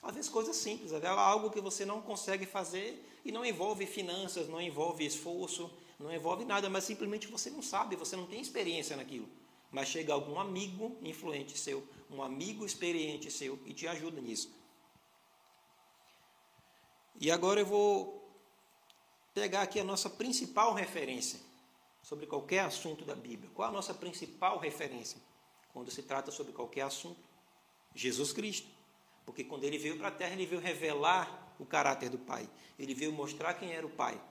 Às 0.00 0.14
vezes 0.14 0.30
coisas 0.30 0.54
simples, 0.54 0.92
vezes 0.92 1.06
algo 1.06 1.50
que 1.50 1.60
você 1.60 1.84
não 1.84 2.00
consegue 2.00 2.46
fazer 2.46 3.04
e 3.24 3.32
não 3.32 3.44
envolve 3.44 3.84
finanças, 3.84 4.48
não 4.48 4.60
envolve 4.60 5.04
esforço, 5.04 5.70
não 5.98 6.14
envolve 6.14 6.44
nada, 6.44 6.70
mas 6.70 6.84
simplesmente 6.84 7.26
você 7.26 7.50
não 7.50 7.62
sabe, 7.62 7.96
você 7.96 8.14
não 8.14 8.26
tem 8.26 8.40
experiência 8.40 8.96
naquilo. 8.96 9.26
Mas 9.74 9.88
chega 9.88 10.12
algum 10.12 10.38
amigo 10.38 10.96
influente 11.02 11.58
seu, 11.58 11.84
um 12.08 12.22
amigo 12.22 12.64
experiente 12.64 13.28
seu 13.28 13.58
e 13.66 13.74
te 13.74 13.88
ajuda 13.88 14.20
nisso. 14.20 14.54
E 17.20 17.28
agora 17.28 17.58
eu 17.58 17.66
vou 17.66 18.24
pegar 19.34 19.62
aqui 19.62 19.80
a 19.80 19.84
nossa 19.84 20.08
principal 20.08 20.74
referência 20.74 21.40
sobre 22.04 22.24
qualquer 22.24 22.60
assunto 22.60 23.04
da 23.04 23.16
Bíblia. 23.16 23.50
Qual 23.52 23.68
a 23.68 23.72
nossa 23.72 23.92
principal 23.92 24.58
referência 24.58 25.18
quando 25.72 25.90
se 25.90 26.04
trata 26.04 26.30
sobre 26.30 26.52
qualquer 26.52 26.82
assunto? 26.82 27.18
Jesus 27.96 28.32
Cristo. 28.32 28.68
Porque 29.26 29.42
quando 29.42 29.64
ele 29.64 29.76
veio 29.76 29.98
para 29.98 30.06
a 30.06 30.12
terra, 30.12 30.34
ele 30.34 30.46
veio 30.46 30.60
revelar 30.60 31.52
o 31.58 31.66
caráter 31.66 32.10
do 32.10 32.18
Pai. 32.18 32.48
Ele 32.78 32.94
veio 32.94 33.12
mostrar 33.12 33.54
quem 33.54 33.72
era 33.72 33.84
o 33.84 33.90
Pai 33.90 34.22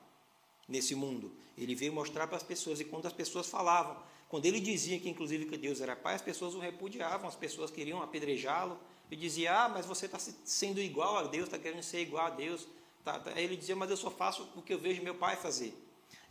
nesse 0.70 0.96
mundo. 0.96 1.36
Ele 1.58 1.76
veio 1.76 1.92
mostrar 1.92 2.28
para 2.28 2.38
as 2.38 2.44
pessoas. 2.44 2.80
E 2.80 2.86
quando 2.86 3.08
as 3.08 3.14
pessoas 3.14 3.50
falavam, 3.50 4.02
quando 4.34 4.48
ele 4.48 4.60
dizia 4.60 5.00
que 5.00 5.08
inclusive 5.08 5.46
que 5.46 5.56
Deus 5.56 5.80
era 5.80 5.96
Pai, 5.96 6.16
as 6.16 6.22
pessoas 6.24 6.56
o 6.56 6.60
repudiavam, 6.60 7.28
as 7.28 7.36
pessoas 7.36 7.70
queriam 7.70 8.02
apedrejá-lo. 8.02 8.80
E 9.12 9.16
dizia: 9.16 9.66
Ah, 9.66 9.70
mas 9.70 9.86
você 9.86 10.08
está 10.08 10.18
sendo 10.18 10.82
igual 10.82 11.18
a 11.18 11.24
Deus, 11.26 11.44
está 11.46 11.60
querendo 11.60 11.84
ser 11.84 12.02
igual 12.02 12.26
a 12.26 12.30
Deus. 12.32 12.68
Tá, 13.06 13.20
tá. 13.20 13.40
Ele 13.40 13.56
dizia, 13.56 13.76
mas 13.76 13.92
eu 13.92 13.96
só 13.96 14.10
faço 14.10 14.50
o 14.56 14.64
que 14.64 14.74
eu 14.74 14.80
vejo 14.80 15.04
meu 15.04 15.14
pai 15.14 15.36
fazer. 15.36 15.72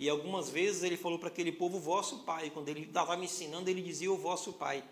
E 0.01 0.09
algumas 0.09 0.51
vezes 0.51 0.83
ele 0.83 0.97
falou 0.97 1.17
para 1.17 1.29
aquele 1.29 1.53
povo, 1.53 1.79
vosso 1.79 2.25
pai. 2.25 2.51
Quando 2.51 2.69
ele 2.71 2.81
estava 2.81 3.17
me 3.17 3.27
ensinando, 3.27 3.71
ele 3.71 3.81
dizia 3.81 4.11
o 4.11 4.17
vosso 4.17 4.53
pai. 4.53 4.83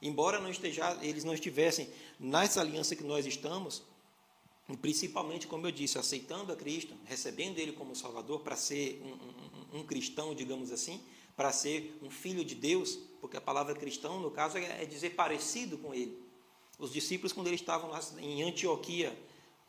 Embora 0.00 0.38
não 0.38 0.48
esteja, 0.48 0.96
eles 1.02 1.24
não 1.24 1.34
estivessem 1.34 1.88
nessa 2.16 2.60
aliança 2.60 2.94
que 2.94 3.02
nós 3.02 3.26
estamos, 3.26 3.82
principalmente, 4.80 5.48
como 5.48 5.66
eu 5.66 5.72
disse, 5.72 5.98
aceitando 5.98 6.52
a 6.52 6.56
Cristo, 6.56 6.94
recebendo 7.06 7.58
Ele 7.58 7.72
como 7.72 7.96
Salvador 7.96 8.38
para 8.38 8.54
ser 8.54 9.02
um, 9.04 9.78
um, 9.78 9.80
um, 9.80 9.84
cristão, 9.84 10.32
digamos 10.32 10.70
assim, 10.70 11.00
para 11.36 11.52
ser 11.52 11.98
um 12.02 12.10
filho 12.10 12.44
de 12.44 12.54
Deus, 12.54 12.98
porque 13.20 13.36
a 13.36 13.40
palavra 13.40 13.74
cristão, 13.74 14.20
no 14.20 14.30
caso, 14.30 14.58
é, 14.58 14.82
é 14.82 14.84
dizer 14.84 15.10
parecido 15.10 15.78
com 15.78 15.94
Ele. 15.94 16.18
Os 16.78 16.92
discípulos, 16.92 17.32
quando 17.32 17.46
eles 17.46 17.60
estavam 17.60 17.90
lá 17.90 18.00
em 18.18 18.42
Antioquia, 18.42 19.16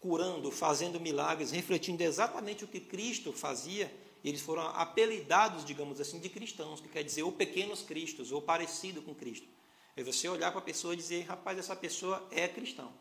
curando, 0.02 0.52
fazendo 0.52 1.00
milagres, 1.00 1.52
refletindo 1.52 2.04
exatamente 2.04 2.64
o 2.64 2.68
que 2.68 2.80
Cristo 2.80 3.32
fazia, 3.32 3.94
eles 4.24 4.42
foram 4.42 4.64
apelidados, 4.70 5.66
digamos 5.66 6.00
assim, 6.00 6.20
de 6.20 6.30
cristãos, 6.30 6.82
que 6.82 6.88
quer 6.88 7.04
dizer 7.04 7.24
ou 7.24 7.32
pequenos 7.32 7.82
cristos, 7.82 8.32
ou 8.32 8.42
parecido 8.42 9.02
com 9.02 9.14
Cristo. 9.14 9.48
É 9.96 10.04
você 10.04 10.28
olhar 10.28 10.52
para 10.52 10.60
a 10.60 10.64
pessoa 10.64 10.94
e 10.94 10.98
dizer, 10.98 11.24
rapaz, 11.24 11.58
essa 11.58 11.76
pessoa 11.76 12.26
é 12.32 12.48
cristão. 12.48 12.92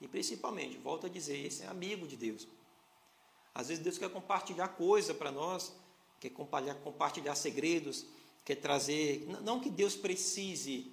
E 0.00 0.08
principalmente, 0.08 0.76
volto 0.78 1.06
a 1.06 1.08
dizer, 1.08 1.46
esse 1.46 1.62
é 1.62 1.66
amigo 1.68 2.06
de 2.06 2.16
Deus. 2.16 2.46
Às 3.54 3.68
vezes 3.68 3.82
Deus 3.82 3.98
quer 3.98 4.10
compartilhar 4.10 4.68
coisa 4.68 5.14
para 5.14 5.30
nós, 5.30 5.72
quer 6.22 6.30
compartilhar, 6.30 6.76
compartilhar 6.76 7.34
segredos, 7.34 8.06
quer 8.44 8.54
trazer. 8.54 9.26
Não 9.42 9.58
que 9.58 9.68
Deus 9.68 9.96
precise 9.96 10.92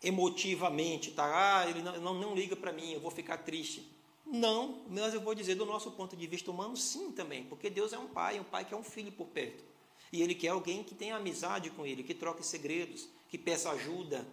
emotivamente, 0.00 1.10
tá? 1.10 1.24
Ah, 1.58 1.68
ele 1.68 1.82
não, 1.82 2.00
não, 2.00 2.14
não 2.14 2.34
liga 2.36 2.54
para 2.54 2.72
mim, 2.72 2.92
eu 2.92 3.00
vou 3.00 3.10
ficar 3.10 3.38
triste. 3.38 3.90
Não, 4.24 4.84
mas 4.88 5.12
eu 5.12 5.20
vou 5.20 5.34
dizer 5.34 5.56
do 5.56 5.66
nosso 5.66 5.90
ponto 5.90 6.16
de 6.16 6.26
vista 6.26 6.50
humano, 6.50 6.76
sim 6.76 7.10
também, 7.10 7.44
porque 7.44 7.68
Deus 7.68 7.92
é 7.92 7.98
um 7.98 8.06
pai, 8.06 8.38
um 8.38 8.44
pai 8.44 8.64
que 8.64 8.72
é 8.72 8.76
um 8.76 8.84
filho 8.84 9.10
por 9.10 9.26
perto. 9.26 9.64
E 10.12 10.22
ele 10.22 10.34
quer 10.34 10.48
alguém 10.48 10.84
que 10.84 10.94
tenha 10.94 11.16
amizade 11.16 11.70
com 11.70 11.84
ele, 11.84 12.04
que 12.04 12.14
troque 12.14 12.46
segredos, 12.46 13.08
que 13.28 13.36
peça 13.36 13.70
ajuda, 13.70 14.24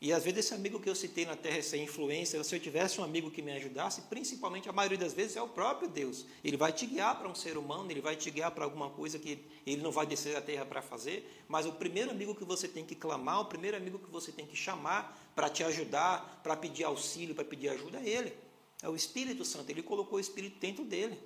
e 0.00 0.14
às 0.14 0.24
vezes 0.24 0.46
esse 0.46 0.54
amigo 0.54 0.80
que 0.80 0.88
eu 0.88 0.94
citei 0.94 1.26
na 1.26 1.36
Terra, 1.36 1.58
essa 1.58 1.76
influência, 1.76 2.42
se 2.42 2.54
eu 2.54 2.58
tivesse 2.58 2.98
um 3.02 3.04
amigo 3.04 3.30
que 3.30 3.42
me 3.42 3.52
ajudasse, 3.52 4.00
principalmente 4.02 4.66
a 4.66 4.72
maioria 4.72 4.96
das 4.96 5.12
vezes 5.12 5.36
é 5.36 5.42
o 5.42 5.48
próprio 5.48 5.90
Deus. 5.90 6.24
Ele 6.42 6.56
vai 6.56 6.72
te 6.72 6.86
guiar 6.86 7.18
para 7.18 7.28
um 7.28 7.34
ser 7.34 7.58
humano, 7.58 7.90
ele 7.90 8.00
vai 8.00 8.16
te 8.16 8.30
guiar 8.30 8.50
para 8.50 8.64
alguma 8.64 8.88
coisa 8.88 9.18
que 9.18 9.44
ele 9.66 9.82
não 9.82 9.92
vai 9.92 10.06
descer 10.06 10.32
da 10.32 10.40
terra 10.40 10.64
para 10.64 10.80
fazer, 10.80 11.44
mas 11.46 11.66
o 11.66 11.72
primeiro 11.72 12.10
amigo 12.10 12.34
que 12.34 12.44
você 12.44 12.66
tem 12.66 12.82
que 12.82 12.94
clamar, 12.94 13.42
o 13.42 13.44
primeiro 13.44 13.76
amigo 13.76 13.98
que 13.98 14.10
você 14.10 14.32
tem 14.32 14.46
que 14.46 14.56
chamar 14.56 15.30
para 15.34 15.50
te 15.50 15.62
ajudar, 15.64 16.40
para 16.42 16.56
pedir 16.56 16.84
auxílio, 16.84 17.34
para 17.34 17.44
pedir 17.44 17.68
ajuda 17.68 17.98
é 17.98 18.08
ele. 18.08 18.32
É 18.82 18.88
o 18.88 18.96
Espírito 18.96 19.44
Santo, 19.44 19.68
ele 19.68 19.82
colocou 19.82 20.16
o 20.16 20.20
Espírito 20.20 20.58
dentro 20.58 20.82
dele. 20.82 21.20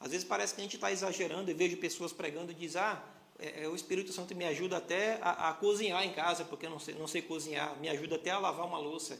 Às 0.00 0.10
vezes 0.10 0.26
parece 0.26 0.52
que 0.52 0.60
a 0.60 0.64
gente 0.64 0.74
está 0.74 0.90
exagerando 0.90 1.48
e 1.48 1.54
vejo 1.54 1.76
pessoas 1.76 2.12
pregando 2.12 2.50
e 2.50 2.54
diz, 2.56 2.74
ah, 2.74 3.02
é, 3.38 3.64
é, 3.64 3.68
o 3.68 3.74
Espírito 3.74 4.12
Santo 4.12 4.34
me 4.34 4.44
ajuda 4.44 4.76
até 4.78 5.18
a, 5.20 5.50
a, 5.50 5.54
cozinhar 5.54 6.04
em 6.04 6.12
casa, 6.12 6.44
porque 6.44 6.66
eu 6.66 6.70
não 6.70 6.78
sei, 6.78 6.94
não 6.94 7.06
sei 7.06 7.22
cozinhar, 7.22 7.78
me 7.78 7.88
ajuda 7.88 8.16
até 8.16 8.30
a 8.30 8.38
lavar 8.38 8.66
uma 8.66 8.78
louça. 8.78 9.18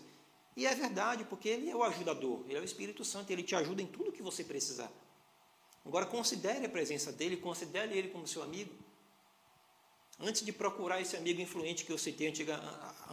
E 0.56 0.66
é 0.66 0.75
verdade, 0.75 1.25
porque 1.25 1.49
ele 1.49 1.68
é 1.68 1.76
o 1.76 1.82
ajudador, 1.82 2.42
ele 2.46 2.56
é 2.58 2.61
o 2.61 2.64
Espírito 2.64 3.04
Santo, 3.04 3.30
ele 3.30 3.42
te 3.42 3.54
ajuda 3.54 3.82
em 3.82 3.87
tudo 3.87 4.12
que 4.12 4.23
você 4.23 4.42
precisar. 4.42 4.90
Agora, 5.85 6.06
considere 6.06 6.64
a 6.64 6.68
presença 6.68 7.12
dele, 7.12 7.37
considere 7.37 7.96
ele 7.96 8.08
como 8.08 8.26
seu 8.26 8.42
amigo. 8.42 8.73
Antes 10.18 10.42
de 10.42 10.50
procurar 10.50 11.00
esse 11.00 11.14
amigo 11.14 11.40
influente 11.42 11.85
que 11.85 11.92
eu 11.92 11.99
citei 11.99 12.32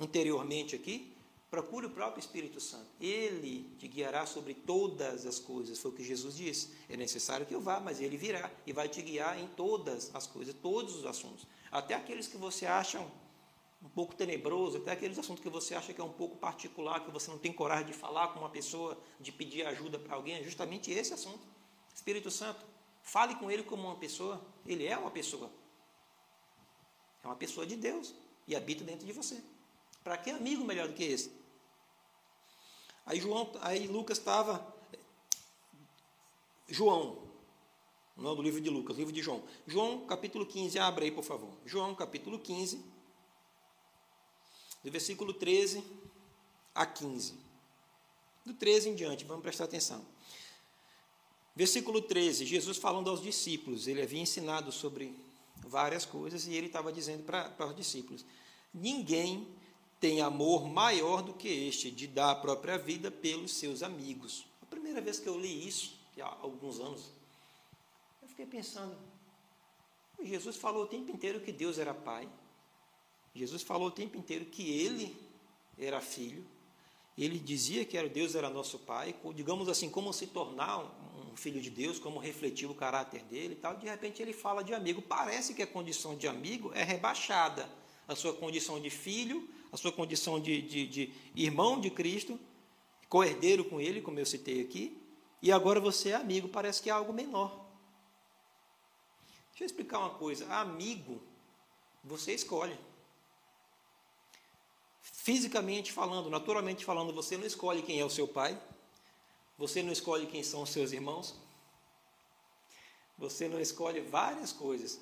anteriormente 0.01 0.75
aqui, 0.75 1.12
Procure 1.53 1.85
o 1.85 1.89
próprio 1.91 2.19
Espírito 2.19 2.59
Santo. 2.59 2.87
Ele 2.99 3.75
te 3.77 3.87
guiará 3.87 4.25
sobre 4.25 4.55
todas 4.55 5.23
as 5.23 5.37
coisas. 5.37 5.77
Foi 5.77 5.91
o 5.91 5.93
que 5.93 6.03
Jesus 6.03 6.35
disse. 6.35 6.73
É 6.89 6.97
necessário 6.97 7.45
que 7.45 7.53
eu 7.53 7.61
vá, 7.61 7.79
mas 7.79 8.01
ele 8.01 8.17
virá 8.17 8.49
e 8.65 8.73
vai 8.73 8.89
te 8.89 9.03
guiar 9.03 9.39
em 9.39 9.45
todas 9.49 10.09
as 10.15 10.25
coisas, 10.25 10.55
todos 10.55 10.95
os 10.95 11.05
assuntos. 11.05 11.45
Até 11.71 11.93
aqueles 11.93 12.25
que 12.25 12.37
você 12.37 12.65
acha 12.65 12.99
um 13.83 13.87
pouco 13.87 14.15
tenebroso, 14.15 14.79
até 14.79 14.93
aqueles 14.93 15.19
assuntos 15.19 15.43
que 15.43 15.49
você 15.51 15.75
acha 15.75 15.93
que 15.93 16.01
é 16.01 16.03
um 16.03 16.11
pouco 16.11 16.37
particular, 16.37 17.05
que 17.05 17.11
você 17.11 17.29
não 17.29 17.37
tem 17.37 17.53
coragem 17.53 17.85
de 17.85 17.93
falar 17.93 18.29
com 18.29 18.39
uma 18.39 18.49
pessoa, 18.49 18.99
de 19.19 19.31
pedir 19.31 19.63
ajuda 19.67 19.99
para 19.99 20.15
alguém, 20.15 20.37
é 20.37 20.43
justamente 20.43 20.89
esse 20.89 21.13
assunto. 21.13 21.45
Espírito 21.93 22.31
Santo, 22.31 22.65
fale 23.03 23.35
com 23.35 23.51
ele 23.51 23.61
como 23.61 23.83
uma 23.83 23.97
pessoa, 23.97 24.43
ele 24.65 24.87
é 24.87 24.97
uma 24.97 25.11
pessoa. 25.11 25.51
É 27.23 27.27
uma 27.27 27.35
pessoa 27.35 27.63
de 27.63 27.75
Deus 27.75 28.11
e 28.47 28.55
habita 28.55 28.83
dentro 28.83 29.05
de 29.05 29.13
você. 29.13 29.39
Para 30.03 30.17
que 30.17 30.31
amigo 30.31 30.65
melhor 30.65 30.87
do 30.87 30.95
que 30.95 31.03
esse? 31.03 31.42
Aí 33.05 33.19
João, 33.19 33.51
aí 33.61 33.87
Lucas 33.87 34.17
estava 34.17 34.73
João, 36.67 37.17
não 38.15 38.31
é 38.31 38.35
do 38.35 38.41
livro 38.41 38.61
de 38.61 38.69
Lucas, 38.69 38.97
livro 38.97 39.11
de 39.11 39.21
João. 39.21 39.43
João, 39.67 40.05
capítulo 40.05 40.45
15, 40.45 40.79
abre 40.79 41.05
aí, 41.05 41.11
por 41.11 41.23
favor. 41.23 41.51
João, 41.65 41.93
capítulo 41.93 42.39
15, 42.39 42.77
do 44.83 44.91
versículo 44.91 45.33
13 45.33 45.83
a 46.73 46.85
15. 46.85 47.35
Do 48.45 48.53
13 48.53 48.89
em 48.89 48.95
diante, 48.95 49.25
vamos 49.25 49.43
prestar 49.43 49.65
atenção. 49.65 50.05
Versículo 51.55 52.01
13, 52.01 52.45
Jesus 52.45 52.77
falando 52.77 53.09
aos 53.09 53.21
discípulos, 53.21 53.87
ele 53.87 54.01
havia 54.01 54.21
ensinado 54.21 54.71
sobre 54.71 55.15
várias 55.57 56.05
coisas 56.05 56.47
e 56.47 56.53
ele 56.53 56.67
estava 56.67 56.91
dizendo 56.91 57.23
para, 57.23 57.49
para 57.49 57.67
os 57.67 57.75
discípulos: 57.75 58.25
Ninguém 58.73 59.47
tem 60.03 60.19
amor 60.19 60.67
maior 60.67 61.21
do 61.21 61.31
que 61.33 61.47
este, 61.47 61.89
de 61.89 62.07
dar 62.07 62.31
a 62.31 62.35
própria 62.35 62.77
vida 62.77 63.09
pelos 63.09 63.53
seus 63.53 63.81
amigos. 63.81 64.45
A 64.61 64.65
primeira 64.65 64.99
vez 64.99 65.17
que 65.17 65.29
eu 65.29 65.39
li 65.39 65.65
isso, 65.65 65.97
há 66.19 66.37
alguns 66.41 66.77
anos, 66.81 67.09
eu 68.21 68.27
fiquei 68.27 68.45
pensando: 68.45 68.97
Jesus 70.21 70.57
falou 70.57 70.83
o 70.83 70.87
tempo 70.87 71.09
inteiro 71.09 71.39
que 71.39 71.53
Deus 71.53 71.77
era 71.77 71.93
Pai, 71.93 72.27
Jesus 73.33 73.61
falou 73.61 73.87
o 73.87 73.91
tempo 73.91 74.17
inteiro 74.17 74.43
que 74.43 74.69
Ele 74.77 75.15
era 75.79 76.01
Filho, 76.01 76.45
ele 77.17 77.39
dizia 77.39 77.85
que 77.85 77.97
Deus 78.09 78.35
era 78.35 78.49
nosso 78.49 78.79
Pai, 78.79 79.15
digamos 79.33 79.69
assim, 79.69 79.89
como 79.89 80.11
se 80.11 80.27
tornar 80.27 80.79
um 81.31 81.37
filho 81.37 81.61
de 81.61 81.69
Deus, 81.69 81.97
como 81.97 82.19
refletir 82.19 82.69
o 82.69 82.75
caráter 82.75 83.23
dele 83.23 83.53
e 83.53 83.55
tal. 83.55 83.77
De 83.77 83.87
repente 83.87 84.21
ele 84.21 84.33
fala 84.33 84.65
de 84.65 84.73
amigo. 84.73 85.01
Parece 85.01 85.53
que 85.53 85.61
a 85.61 85.67
condição 85.67 86.17
de 86.17 86.27
amigo 86.27 86.73
é 86.73 86.83
rebaixada. 86.83 87.69
A 88.07 88.15
sua 88.15 88.33
condição 88.33 88.79
de 88.79 88.89
filho, 88.89 89.49
a 89.71 89.77
sua 89.77 89.91
condição 89.91 90.39
de, 90.39 90.61
de, 90.61 90.87
de 90.87 91.13
irmão 91.35 91.79
de 91.79 91.89
Cristo, 91.89 92.39
coerdeiro 93.09 93.65
com 93.65 93.79
ele, 93.79 94.01
como 94.01 94.19
eu 94.19 94.25
citei 94.25 94.61
aqui, 94.61 94.97
e 95.41 95.51
agora 95.51 95.79
você 95.79 96.09
é 96.09 96.15
amigo, 96.15 96.47
parece 96.47 96.81
que 96.81 96.89
é 96.89 96.93
algo 96.93 97.11
menor. 97.11 97.63
Deixa 99.49 99.63
eu 99.63 99.65
explicar 99.67 99.99
uma 99.99 100.11
coisa: 100.11 100.47
amigo, 100.53 101.21
você 102.03 102.33
escolhe. 102.33 102.77
Fisicamente 105.01 105.91
falando, 105.91 106.29
naturalmente 106.29 106.83
falando, 106.83 107.13
você 107.13 107.37
não 107.37 107.45
escolhe 107.45 107.81
quem 107.81 107.99
é 107.99 108.05
o 108.05 108.09
seu 108.09 108.27
pai, 108.27 108.59
você 109.57 109.83
não 109.83 109.91
escolhe 109.91 110.25
quem 110.27 110.41
são 110.43 110.63
os 110.63 110.69
seus 110.69 110.91
irmãos, 110.91 111.35
você 113.17 113.47
não 113.47 113.59
escolhe 113.59 114.01
várias 114.01 114.51
coisas, 114.51 114.99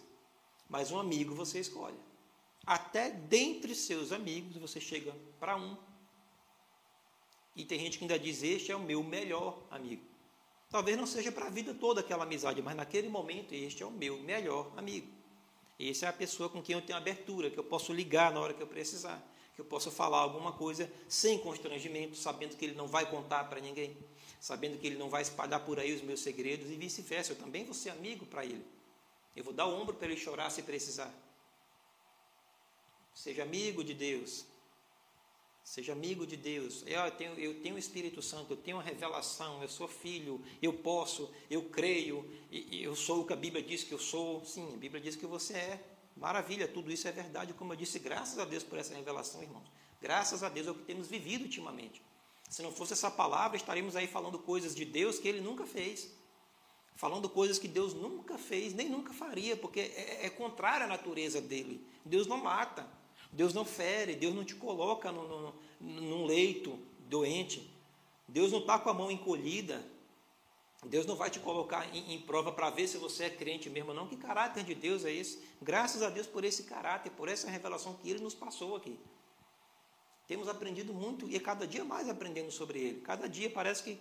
mas 0.67 0.91
um 0.91 0.99
amigo 0.99 1.33
você 1.33 1.59
escolhe. 1.59 1.97
Até 2.65 3.09
dentre 3.11 3.73
seus 3.73 4.11
amigos 4.11 4.57
você 4.57 4.79
chega 4.79 5.15
para 5.39 5.55
um. 5.55 5.75
E 7.55 7.65
tem 7.65 7.79
gente 7.79 7.97
que 7.97 8.03
ainda 8.03 8.19
diz: 8.19 8.43
Este 8.43 8.71
é 8.71 8.75
o 8.75 8.79
meu 8.79 9.03
melhor 9.03 9.61
amigo. 9.69 10.03
Talvez 10.69 10.97
não 10.97 11.05
seja 11.05 11.31
para 11.31 11.47
a 11.47 11.49
vida 11.49 11.73
toda 11.73 11.99
aquela 11.99 12.23
amizade, 12.23 12.61
mas 12.61 12.75
naquele 12.75 13.09
momento, 13.09 13.53
este 13.53 13.83
é 13.83 13.85
o 13.85 13.91
meu 13.91 14.17
melhor 14.19 14.71
amigo. 14.77 15.07
Essa 15.77 16.05
é 16.05 16.09
a 16.09 16.13
pessoa 16.13 16.47
com 16.47 16.61
quem 16.61 16.75
eu 16.75 16.81
tenho 16.81 16.97
abertura, 16.97 17.49
que 17.49 17.57
eu 17.57 17.63
posso 17.63 17.91
ligar 17.91 18.31
na 18.31 18.39
hora 18.39 18.53
que 18.53 18.61
eu 18.61 18.67
precisar 18.67 19.21
que 19.55 19.61
eu 19.61 19.65
possa 19.65 19.91
falar 19.91 20.19
alguma 20.19 20.53
coisa 20.53 20.91
sem 21.07 21.37
constrangimento, 21.39 22.15
sabendo 22.15 22.55
que 22.55 22.65
ele 22.65 22.75
não 22.75 22.87
vai 22.87 23.09
contar 23.09 23.43
para 23.45 23.59
ninguém, 23.59 23.97
sabendo 24.39 24.77
que 24.77 24.87
ele 24.87 24.97
não 24.97 25.09
vai 25.09 25.21
espalhar 25.21 25.59
por 25.65 25.79
aí 25.79 25.93
os 25.93 26.01
meus 26.01 26.21
segredos 26.21 26.69
e 26.69 26.75
vice-versa. 26.75 27.33
Eu 27.33 27.37
também 27.37 27.65
vou 27.65 27.73
ser 27.73 27.89
amigo 27.89 28.25
para 28.25 28.45
ele. 28.45 28.65
Eu 29.35 29.43
vou 29.43 29.53
dar 29.53 29.65
o 29.65 29.73
ombro 29.73 29.95
para 29.95 30.07
ele 30.07 30.19
chorar 30.19 30.49
se 30.49 30.63
precisar. 30.63 31.13
Seja 33.13 33.43
amigo 33.43 33.83
de 33.83 33.93
Deus. 33.93 34.45
Seja 35.63 35.93
amigo 35.93 36.25
de 36.25 36.35
Deus. 36.35 36.83
Eu 36.87 37.09
tenho, 37.11 37.33
eu 37.39 37.61
tenho 37.61 37.75
o 37.75 37.79
Espírito 37.79 38.21
Santo, 38.21 38.53
eu 38.53 38.57
tenho 38.57 38.79
a 38.79 38.81
revelação, 38.81 39.61
eu 39.61 39.69
sou 39.69 39.87
filho, 39.87 40.43
eu 40.61 40.73
posso, 40.73 41.31
eu 41.49 41.63
creio, 41.69 42.29
eu 42.51 42.95
sou 42.95 43.21
o 43.21 43.25
que 43.25 43.33
a 43.33 43.35
Bíblia 43.35 43.63
diz 43.63 43.83
que 43.83 43.93
eu 43.93 43.99
sou. 43.99 44.43
Sim, 44.43 44.73
a 44.73 44.77
Bíblia 44.77 45.01
diz 45.01 45.15
que 45.15 45.25
você 45.25 45.53
é. 45.53 45.83
Maravilha, 46.15 46.67
tudo 46.67 46.91
isso 46.91 47.07
é 47.07 47.11
verdade, 47.11 47.53
como 47.53 47.73
eu 47.73 47.77
disse, 47.77 47.99
graças 47.99 48.37
a 48.37 48.45
Deus 48.45 48.63
por 48.63 48.77
essa 48.77 48.93
revelação, 48.93 49.41
irmãos. 49.41 49.71
Graças 50.01 50.43
a 50.43 50.49
Deus 50.49 50.67
é 50.67 50.71
o 50.71 50.75
que 50.75 50.83
temos 50.83 51.07
vivido 51.07 51.43
ultimamente. 51.43 52.01
Se 52.49 52.61
não 52.61 52.71
fosse 52.71 52.93
essa 52.93 53.09
palavra, 53.09 53.55
estaríamos 53.55 53.95
aí 53.95 54.07
falando 54.07 54.37
coisas 54.37 54.75
de 54.75 54.83
Deus 54.83 55.19
que 55.19 55.27
ele 55.27 55.39
nunca 55.39 55.65
fez. 55.65 56.11
Falando 56.95 57.29
coisas 57.29 57.57
que 57.57 57.67
Deus 57.67 57.93
nunca 57.93 58.37
fez, 58.37 58.73
nem 58.73 58.89
nunca 58.89 59.13
faria, 59.13 59.55
porque 59.55 59.79
é, 59.79 60.25
é 60.25 60.29
contrária 60.29 60.85
à 60.85 60.89
natureza 60.89 61.39
dele. 61.39 61.87
Deus 62.03 62.27
não 62.27 62.37
mata, 62.37 62.85
Deus 63.31 63.53
não 63.53 63.63
fere, 63.63 64.15
Deus 64.15 64.35
não 64.35 64.43
te 64.43 64.55
coloca 64.55 65.11
no, 65.11 65.27
no, 65.27 65.55
num 65.79 66.25
leito 66.25 66.77
doente. 67.07 67.71
Deus 68.27 68.51
não 68.51 68.59
está 68.59 68.79
com 68.79 68.89
a 68.89 68.93
mão 68.93 69.11
encolhida, 69.11 69.83
Deus 70.85 71.05
não 71.05 71.15
vai 71.15 71.29
te 71.29 71.39
colocar 71.39 71.93
em, 71.95 72.13
em 72.13 72.19
prova 72.21 72.51
para 72.51 72.69
ver 72.69 72.87
se 72.87 72.97
você 72.97 73.25
é 73.25 73.29
crente 73.29 73.69
mesmo, 73.69 73.93
não. 73.93 74.07
Que 74.07 74.17
caráter 74.17 74.63
de 74.63 74.73
Deus 74.73 75.05
é 75.05 75.13
esse? 75.13 75.43
Graças 75.61 76.01
a 76.01 76.09
Deus 76.09 76.25
por 76.27 76.43
esse 76.43 76.63
caráter, 76.63 77.11
por 77.11 77.29
essa 77.29 77.49
revelação 77.49 77.93
que 77.93 78.09
Ele 78.09 78.19
nos 78.19 78.33
passou 78.33 78.75
aqui. 78.75 78.99
Temos 80.27 80.47
aprendido 80.47 80.93
muito 80.93 81.29
e 81.29 81.39
cada 81.39 81.67
dia 81.67 81.83
mais 81.83 82.09
aprendendo 82.09 82.51
sobre 82.51 82.79
Ele. 82.79 83.01
Cada 83.01 83.27
dia 83.29 83.49
parece 83.49 83.83
que 83.83 83.99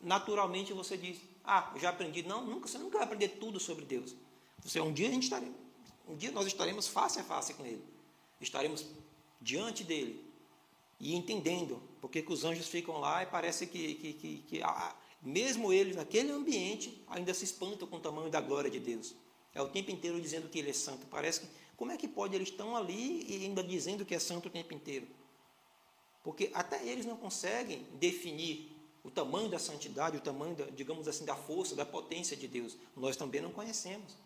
naturalmente 0.00 0.72
você 0.72 0.96
diz: 0.96 1.18
Ah, 1.44 1.72
já 1.76 1.90
aprendi. 1.90 2.22
Não, 2.22 2.44
nunca, 2.44 2.68
você 2.68 2.78
nunca 2.78 2.98
vai 2.98 3.06
aprender 3.06 3.28
tudo 3.28 3.58
sobre 3.58 3.84
Deus. 3.84 4.14
Você, 4.62 4.80
um 4.80 4.92
dia 4.92 5.08
a 5.08 5.12
gente 5.12 5.24
estaremos, 5.24 5.56
um 6.08 6.16
dia 6.16 6.30
nós 6.32 6.46
estaremos 6.46 6.88
face 6.88 7.18
a 7.18 7.24
face 7.24 7.54
com 7.54 7.64
Ele. 7.64 7.95
Estaremos 8.40 8.86
diante 9.40 9.84
dele 9.84 10.24
e 10.98 11.14
entendendo 11.14 11.80
porque 12.00 12.22
que 12.22 12.32
os 12.32 12.44
anjos 12.44 12.68
ficam 12.68 12.98
lá 12.98 13.22
e 13.22 13.26
parece 13.26 13.66
que, 13.66 13.94
que, 13.94 14.12
que, 14.12 14.38
que 14.48 14.62
mesmo 15.22 15.72
eles, 15.72 15.96
naquele 15.96 16.30
ambiente, 16.30 17.02
ainda 17.08 17.34
se 17.34 17.44
espantam 17.44 17.88
com 17.88 17.96
o 17.96 18.00
tamanho 18.00 18.30
da 18.30 18.40
glória 18.40 18.70
de 18.70 18.78
Deus. 18.78 19.14
É 19.54 19.60
o 19.60 19.68
tempo 19.68 19.90
inteiro 19.90 20.20
dizendo 20.20 20.48
que 20.48 20.58
Ele 20.58 20.70
é 20.70 20.72
santo. 20.72 21.06
Parece 21.06 21.40
que, 21.40 21.48
como 21.76 21.90
é 21.90 21.96
que 21.96 22.06
pode? 22.06 22.34
Eles 22.34 22.48
estão 22.48 22.76
ali 22.76 23.24
e 23.28 23.44
ainda 23.44 23.62
dizendo 23.62 24.04
que 24.04 24.14
é 24.14 24.18
santo 24.18 24.46
o 24.46 24.50
tempo 24.50 24.72
inteiro. 24.74 25.06
Porque 26.22 26.50
até 26.52 26.86
eles 26.86 27.06
não 27.06 27.16
conseguem 27.16 27.86
definir 27.94 28.72
o 29.02 29.10
tamanho 29.10 29.48
da 29.48 29.58
santidade, 29.58 30.16
o 30.16 30.20
tamanho, 30.20 30.54
da, 30.54 30.64
digamos 30.66 31.06
assim, 31.06 31.24
da 31.24 31.36
força, 31.36 31.74
da 31.74 31.86
potência 31.86 32.36
de 32.36 32.48
Deus. 32.48 32.76
Nós 32.96 33.16
também 33.16 33.40
não 33.40 33.52
conhecemos. 33.52 34.16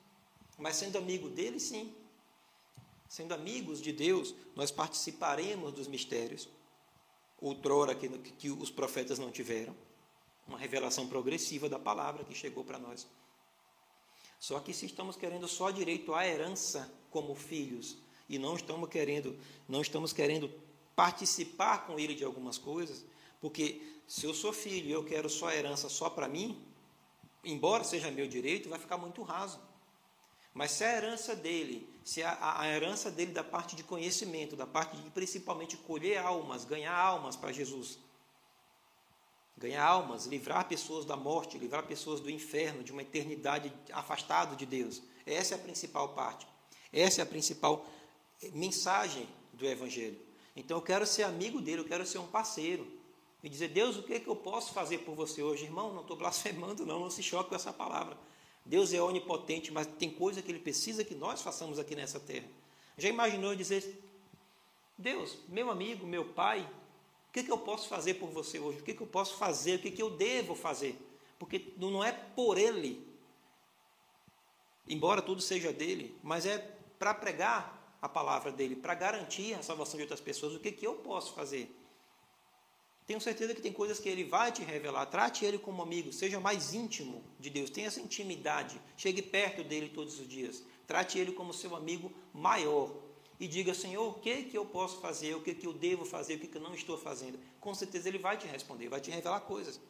Mas 0.58 0.76
sendo 0.76 0.96
amigo 0.98 1.28
dele, 1.28 1.60
sim. 1.60 1.94
Sendo 3.10 3.34
amigos 3.34 3.82
de 3.82 3.92
Deus, 3.92 4.36
nós 4.54 4.70
participaremos 4.70 5.72
dos 5.72 5.88
mistérios, 5.88 6.48
outrora 7.40 7.92
que, 7.92 8.08
que 8.08 8.50
os 8.50 8.70
profetas 8.70 9.18
não 9.18 9.32
tiveram 9.32 9.74
uma 10.46 10.56
revelação 10.56 11.08
progressiva 11.08 11.68
da 11.68 11.76
palavra 11.76 12.22
que 12.22 12.32
chegou 12.32 12.62
para 12.62 12.78
nós. 12.78 13.08
Só 14.38 14.60
que 14.60 14.72
se 14.72 14.86
estamos 14.86 15.16
querendo 15.16 15.48
só 15.48 15.72
direito 15.72 16.14
à 16.14 16.24
herança 16.24 16.88
como 17.10 17.34
filhos 17.34 17.98
e 18.28 18.38
não 18.38 18.54
estamos 18.54 18.88
querendo, 18.88 19.36
não 19.68 19.82
estamos 19.82 20.12
querendo 20.12 20.48
participar 20.94 21.88
com 21.88 21.98
ele 21.98 22.14
de 22.14 22.22
algumas 22.22 22.58
coisas, 22.58 23.04
porque 23.40 23.82
se 24.06 24.24
eu 24.24 24.32
sou 24.32 24.52
filho 24.52 24.88
e 24.88 24.92
eu 24.92 25.04
quero 25.04 25.28
só 25.28 25.50
herança 25.50 25.88
só 25.88 26.08
para 26.08 26.28
mim, 26.28 26.64
embora 27.42 27.82
seja 27.82 28.08
meu 28.08 28.28
direito, 28.28 28.68
vai 28.68 28.78
ficar 28.78 28.98
muito 28.98 29.20
raso. 29.22 29.60
Mas 30.52 30.72
se 30.72 30.84
a 30.84 30.96
herança 30.96 31.36
dele, 31.36 31.88
se 32.04 32.22
a, 32.22 32.60
a 32.60 32.68
herança 32.68 33.10
dele 33.10 33.32
da 33.32 33.44
parte 33.44 33.76
de 33.76 33.82
conhecimento, 33.82 34.56
da 34.56 34.66
parte 34.66 34.96
de 34.96 35.10
principalmente 35.10 35.76
colher 35.76 36.18
almas, 36.18 36.64
ganhar 36.64 36.94
almas 36.94 37.36
para 37.36 37.52
Jesus, 37.52 37.98
ganhar 39.56 39.84
almas, 39.84 40.26
livrar 40.26 40.66
pessoas 40.66 41.04
da 41.04 41.16
morte, 41.16 41.58
livrar 41.58 41.86
pessoas 41.86 42.18
do 42.20 42.30
inferno, 42.30 42.82
de 42.82 42.90
uma 42.90 43.02
eternidade 43.02 43.72
afastado 43.92 44.56
de 44.56 44.66
Deus. 44.66 45.02
Essa 45.24 45.54
é 45.54 45.56
a 45.56 45.60
principal 45.60 46.08
parte. 46.14 46.46
Essa 46.92 47.20
é 47.20 47.22
a 47.22 47.26
principal 47.26 47.86
mensagem 48.52 49.28
do 49.52 49.66
Evangelho. 49.66 50.18
Então 50.56 50.78
eu 50.78 50.82
quero 50.82 51.06
ser 51.06 51.22
amigo 51.22 51.60
dele, 51.60 51.82
eu 51.82 51.84
quero 51.84 52.04
ser 52.06 52.18
um 52.18 52.26
parceiro. 52.26 52.86
E 53.42 53.48
dizer, 53.48 53.68
Deus, 53.68 53.96
o 53.96 54.02
que, 54.02 54.14
é 54.14 54.20
que 54.20 54.28
eu 54.28 54.36
posso 54.36 54.72
fazer 54.72 54.98
por 54.98 55.14
você 55.14 55.42
hoje? 55.42 55.64
Irmão, 55.64 55.94
não 55.94 56.02
estou 56.02 56.16
blasfemando, 56.16 56.84
não, 56.84 57.00
não 57.00 57.10
se 57.10 57.22
choque 57.22 57.50
com 57.50 57.54
essa 57.54 57.72
palavra. 57.72 58.18
Deus 58.70 58.92
é 58.92 59.02
onipotente, 59.02 59.72
mas 59.72 59.88
tem 59.88 60.08
coisa 60.08 60.40
que 60.40 60.48
Ele 60.48 60.60
precisa 60.60 61.02
que 61.02 61.12
nós 61.12 61.42
façamos 61.42 61.76
aqui 61.76 61.96
nessa 61.96 62.20
terra. 62.20 62.46
Já 62.96 63.08
imaginou 63.08 63.52
dizer, 63.56 64.00
Deus, 64.96 65.38
meu 65.48 65.72
amigo, 65.72 66.06
meu 66.06 66.24
pai, 66.24 66.60
o 67.28 67.32
que, 67.32 67.42
que 67.42 67.50
eu 67.50 67.58
posso 67.58 67.88
fazer 67.88 68.14
por 68.14 68.30
você 68.30 68.60
hoje? 68.60 68.78
O 68.78 68.84
que, 68.84 68.94
que 68.94 69.00
eu 69.02 69.08
posso 69.08 69.36
fazer? 69.36 69.74
O 69.74 69.78
que, 69.80 69.90
que 69.90 70.00
eu 70.00 70.10
devo 70.10 70.54
fazer? 70.54 70.96
Porque 71.36 71.74
não 71.78 72.04
é 72.04 72.12
por 72.12 72.56
ele, 72.56 73.04
embora 74.88 75.20
tudo 75.20 75.42
seja 75.42 75.72
dele, 75.72 76.16
mas 76.22 76.46
é 76.46 76.58
para 76.96 77.12
pregar 77.12 77.98
a 78.00 78.08
palavra 78.08 78.52
dele 78.52 78.76
para 78.76 78.94
garantir 78.94 79.52
a 79.54 79.64
salvação 79.64 79.96
de 79.96 80.02
outras 80.02 80.20
pessoas, 80.20 80.54
o 80.54 80.60
que, 80.60 80.70
que 80.70 80.86
eu 80.86 80.94
posso 80.94 81.34
fazer? 81.34 81.76
Tenho 83.10 83.20
certeza 83.20 83.56
que 83.56 83.60
tem 83.60 83.72
coisas 83.72 83.98
que 83.98 84.08
ele 84.08 84.22
vai 84.22 84.52
te 84.52 84.62
revelar. 84.62 85.04
Trate 85.06 85.44
ele 85.44 85.58
como 85.58 85.82
amigo, 85.82 86.12
seja 86.12 86.38
mais 86.38 86.72
íntimo 86.72 87.24
de 87.40 87.50
Deus, 87.50 87.68
tenha 87.68 87.88
essa 87.88 88.00
intimidade, 88.00 88.80
chegue 88.96 89.20
perto 89.20 89.64
dele 89.64 89.88
todos 89.88 90.20
os 90.20 90.28
dias. 90.28 90.62
Trate 90.86 91.18
ele 91.18 91.32
como 91.32 91.52
seu 91.52 91.74
amigo 91.74 92.12
maior 92.32 92.94
e 93.40 93.48
diga: 93.48 93.74
Senhor, 93.74 94.08
o 94.08 94.14
que, 94.14 94.44
que 94.44 94.56
eu 94.56 94.64
posso 94.64 95.00
fazer, 95.00 95.34
o 95.34 95.42
que, 95.42 95.52
que 95.52 95.66
eu 95.66 95.72
devo 95.72 96.04
fazer, 96.04 96.36
o 96.36 96.38
que, 96.38 96.46
que 96.46 96.56
eu 96.56 96.62
não 96.62 96.72
estou 96.72 96.96
fazendo. 96.96 97.36
Com 97.58 97.74
certeza 97.74 98.08
ele 98.08 98.18
vai 98.18 98.36
te 98.36 98.46
responder, 98.46 98.88
vai 98.88 99.00
te 99.00 99.10
revelar 99.10 99.40
coisas. 99.40 99.80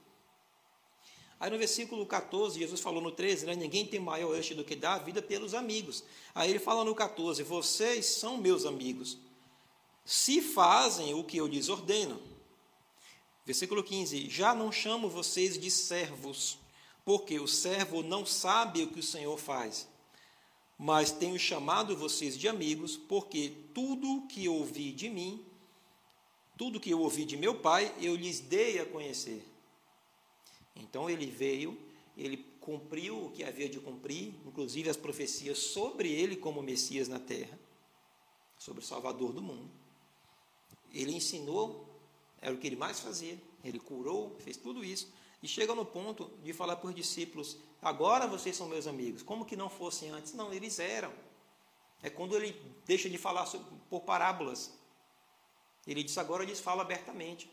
Aí 1.38 1.50
no 1.50 1.58
versículo 1.58 2.06
14, 2.06 2.58
Jesus 2.58 2.80
falou 2.80 3.02
no 3.02 3.12
13, 3.12 3.44
né, 3.44 3.54
ninguém 3.54 3.84
tem 3.84 4.00
maior 4.00 4.34
eixo 4.34 4.54
do 4.54 4.64
que 4.64 4.74
dar 4.74 4.94
a 4.94 4.98
vida 4.98 5.20
pelos 5.20 5.52
amigos. 5.52 6.02
Aí 6.34 6.48
ele 6.48 6.58
fala 6.58 6.86
no 6.86 6.94
14, 6.94 7.42
vocês 7.42 8.06
são 8.06 8.38
meus 8.38 8.64
amigos, 8.64 9.18
se 10.06 10.40
fazem 10.40 11.12
o 11.12 11.22
que 11.22 11.36
eu 11.36 11.46
lhes 11.46 11.68
ordeno. 11.68 12.29
Versículo 13.44 13.82
15, 13.82 14.28
já 14.28 14.54
não 14.54 14.70
chamo 14.70 15.08
vocês 15.08 15.58
de 15.58 15.70
servos, 15.70 16.58
porque 17.04 17.40
o 17.40 17.48
servo 17.48 18.02
não 18.02 18.24
sabe 18.24 18.82
o 18.82 18.88
que 18.88 19.00
o 19.00 19.02
Senhor 19.02 19.38
faz. 19.38 19.88
Mas 20.78 21.10
tenho 21.10 21.38
chamado 21.38 21.96
vocês 21.96 22.38
de 22.38 22.48
amigos, 22.48 22.96
porque 22.96 23.52
tudo 23.74 24.26
que 24.28 24.48
ouvi 24.48 24.92
de 24.92 25.08
mim, 25.08 25.44
tudo 26.56 26.80
que 26.80 26.90
eu 26.90 27.00
ouvi 27.00 27.24
de 27.24 27.36
meu 27.36 27.54
Pai, 27.54 27.94
eu 28.00 28.14
lhes 28.14 28.40
dei 28.40 28.78
a 28.78 28.86
conhecer. 28.86 29.44
Então 30.76 31.08
ele 31.08 31.26
veio, 31.26 31.78
ele 32.16 32.36
cumpriu 32.60 33.26
o 33.26 33.30
que 33.30 33.42
havia 33.42 33.68
de 33.68 33.80
cumprir, 33.80 34.34
inclusive 34.46 34.88
as 34.88 34.96
profecias 34.96 35.58
sobre 35.58 36.12
ele 36.12 36.36
como 36.36 36.62
Messias 36.62 37.08
na 37.08 37.18
terra, 37.18 37.58
sobre 38.58 38.82
o 38.82 38.86
Salvador 38.86 39.32
do 39.32 39.42
mundo. 39.42 39.70
Ele 40.92 41.14
ensinou, 41.14 41.89
era 42.40 42.54
o 42.54 42.58
que 42.58 42.66
ele 42.66 42.76
mais 42.76 43.00
fazia, 43.00 43.38
ele 43.62 43.78
curou, 43.78 44.36
fez 44.40 44.56
tudo 44.56 44.84
isso, 44.84 45.12
e 45.42 45.48
chega 45.48 45.74
no 45.74 45.84
ponto 45.84 46.30
de 46.42 46.52
falar 46.52 46.76
para 46.76 46.88
os 46.88 46.94
discípulos: 46.94 47.58
agora 47.80 48.26
vocês 48.26 48.56
são 48.56 48.68
meus 48.68 48.86
amigos, 48.86 49.22
como 49.22 49.44
que 49.44 49.56
não 49.56 49.68
fossem 49.68 50.10
antes? 50.10 50.32
Não, 50.34 50.52
eles 50.52 50.78
eram. 50.78 51.12
É 52.02 52.08
quando 52.08 52.36
ele 52.36 52.58
deixa 52.86 53.08
de 53.08 53.18
falar 53.18 53.46
por 53.88 54.00
parábolas. 54.00 54.72
Ele 55.86 56.02
diz: 56.02 56.16
agora 56.18 56.42
eles 56.42 56.60
falam 56.60 56.82
abertamente. 56.82 57.50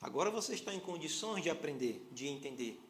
Agora 0.00 0.30
vocês 0.30 0.58
estão 0.58 0.72
em 0.72 0.80
condições 0.80 1.42
de 1.42 1.50
aprender, 1.50 2.06
de 2.12 2.26
entender. 2.28 2.80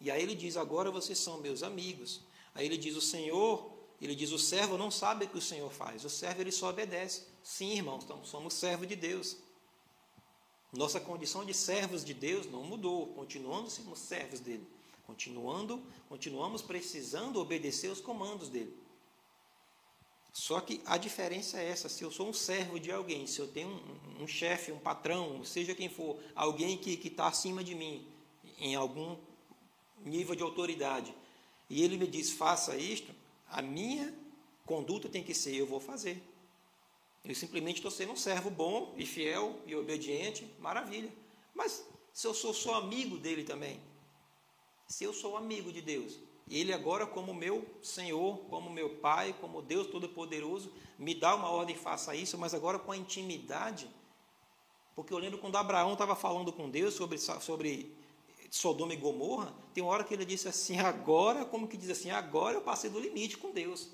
E 0.00 0.10
aí 0.10 0.20
ele 0.20 0.34
diz: 0.34 0.56
Agora 0.56 0.90
vocês 0.90 1.18
são 1.18 1.38
meus 1.38 1.62
amigos. 1.62 2.22
Aí 2.54 2.66
ele 2.66 2.76
diz: 2.76 2.96
O 2.96 3.00
Senhor, 3.00 3.72
ele 4.04 4.14
diz: 4.16 4.32
O 4.32 4.38
servo 4.38 4.76
não 4.76 4.90
sabe 4.90 5.24
o 5.24 5.28
que 5.28 5.38
o 5.38 5.42
Senhor 5.42 5.70
faz. 5.70 6.04
O 6.04 6.10
servo 6.10 6.40
ele 6.40 6.50
só 6.50 6.70
obedece. 6.70 7.22
Sim, 7.42 7.72
irmãos, 7.76 8.02
então 8.04 8.24
somos 8.24 8.54
servos 8.54 8.88
de 8.88 8.96
Deus. 8.96 9.36
Nossa 10.72 10.98
condição 10.98 11.44
de 11.44 11.54
servos 11.54 12.04
de 12.04 12.12
Deus 12.12 12.46
não 12.46 12.64
mudou. 12.64 13.08
Continuando 13.14 13.70
sendo 13.70 13.94
servos 13.94 14.40
dele. 14.40 14.66
Continuando, 15.06 15.82
continuamos 16.08 16.62
precisando 16.62 17.40
obedecer 17.40 17.90
os 17.90 18.00
comandos 18.00 18.48
dele. 18.48 18.76
Só 20.32 20.60
que 20.60 20.80
a 20.86 20.96
diferença 20.96 21.60
é 21.60 21.68
essa: 21.68 21.88
se 21.88 22.02
eu 22.02 22.10
sou 22.10 22.28
um 22.28 22.32
servo 22.32 22.80
de 22.80 22.90
alguém, 22.90 23.26
se 23.26 23.38
eu 23.38 23.46
tenho 23.46 23.68
um, 23.68 24.24
um 24.24 24.26
chefe, 24.26 24.72
um 24.72 24.78
patrão, 24.78 25.44
seja 25.44 25.74
quem 25.74 25.88
for, 25.88 26.18
alguém 26.34 26.78
que 26.78 26.98
está 27.06 27.26
acima 27.26 27.62
de 27.62 27.74
mim, 27.74 28.06
em 28.58 28.74
algum 28.74 29.16
nível 30.04 30.34
de 30.34 30.42
autoridade, 30.42 31.14
e 31.68 31.82
ele 31.82 31.96
me 31.96 32.06
diz 32.06 32.32
faça 32.32 32.76
isto, 32.76 33.14
a 33.52 33.62
minha 33.62 34.12
conduta 34.66 35.08
tem 35.08 35.22
que 35.22 35.34
ser: 35.34 35.54
eu 35.54 35.66
vou 35.66 35.80
fazer. 35.80 36.22
Eu 37.24 37.34
simplesmente 37.34 37.76
estou 37.76 37.90
sendo 37.90 38.12
um 38.12 38.16
servo 38.16 38.50
bom 38.50 38.94
e 38.96 39.06
fiel 39.06 39.60
e 39.64 39.76
obediente, 39.76 40.52
maravilha. 40.58 41.12
Mas 41.54 41.86
se 42.12 42.26
eu 42.26 42.34
sou 42.34 42.52
só 42.52 42.74
amigo 42.74 43.16
dele 43.16 43.44
também, 43.44 43.80
se 44.88 45.04
eu 45.04 45.12
sou 45.12 45.36
amigo 45.36 45.70
de 45.70 45.80
Deus, 45.80 46.18
ele 46.50 46.72
agora, 46.72 47.06
como 47.06 47.32
meu 47.32 47.64
Senhor, 47.80 48.38
como 48.50 48.68
meu 48.68 48.96
Pai, 48.96 49.34
como 49.40 49.62
Deus 49.62 49.86
Todo-Poderoso, 49.86 50.72
me 50.98 51.14
dá 51.14 51.34
uma 51.34 51.48
ordem, 51.48 51.76
faça 51.76 52.14
isso, 52.14 52.36
mas 52.36 52.54
agora 52.54 52.78
com 52.78 52.90
a 52.90 52.96
intimidade. 52.96 53.88
Porque 54.94 55.12
eu 55.14 55.18
lembro 55.18 55.38
quando 55.38 55.56
Abraão 55.56 55.92
estava 55.92 56.16
falando 56.16 56.52
com 56.52 56.68
Deus 56.68 56.94
sobre, 56.94 57.18
sobre 57.18 57.96
Sodoma 58.52 58.92
e 58.92 58.98
Gomorra, 58.98 59.50
tem 59.72 59.82
uma 59.82 59.90
hora 59.90 60.04
que 60.04 60.12
ele 60.12 60.26
disse 60.26 60.46
assim, 60.46 60.78
agora, 60.78 61.42
como 61.42 61.66
que 61.66 61.74
diz 61.74 61.88
assim, 61.88 62.10
agora 62.10 62.54
eu 62.54 62.60
passei 62.60 62.90
do 62.90 63.00
limite 63.00 63.38
com 63.38 63.50
Deus. 63.50 63.88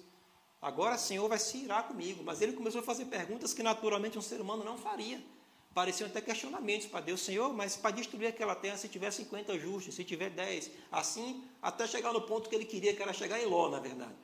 Agora 0.61 0.97
o 0.97 0.99
Senhor 0.99 1.29
vai 1.29 1.39
se 1.39 1.59
irar 1.59 1.87
comigo. 1.87 2.25
Mas 2.25 2.43
ele 2.43 2.55
começou 2.55 2.81
a 2.81 2.85
fazer 2.85 3.05
perguntas 3.05 3.55
que 3.55 3.63
naturalmente 3.63 4.19
um 4.19 4.21
ser 4.21 4.41
humano 4.41 4.65
não 4.65 4.77
faria. 4.77 5.25
Pareciam 5.73 6.09
até 6.09 6.21
questionamentos 6.21 6.89
para 6.89 7.01
Deus, 7.03 7.21
Senhor, 7.21 7.55
mas 7.55 7.77
para 7.77 7.93
destruir 7.93 8.27
aquela 8.27 8.57
terra, 8.57 8.77
se 8.77 8.89
tiver 8.89 9.13
50 9.13 9.57
justos, 9.61 9.95
se 9.95 10.03
tiver 10.03 10.31
10, 10.31 10.73
assim, 10.91 11.45
até 11.63 11.87
chegar 11.87 12.13
no 12.13 12.23
ponto 12.23 12.51
que 12.51 12.57
ele 12.57 12.65
queria, 12.65 12.93
que 12.93 13.01
era 13.01 13.13
chegar 13.13 13.41
em 13.41 13.47
Ló, 13.47 13.69
na 13.69 13.79
verdade. 13.79 14.17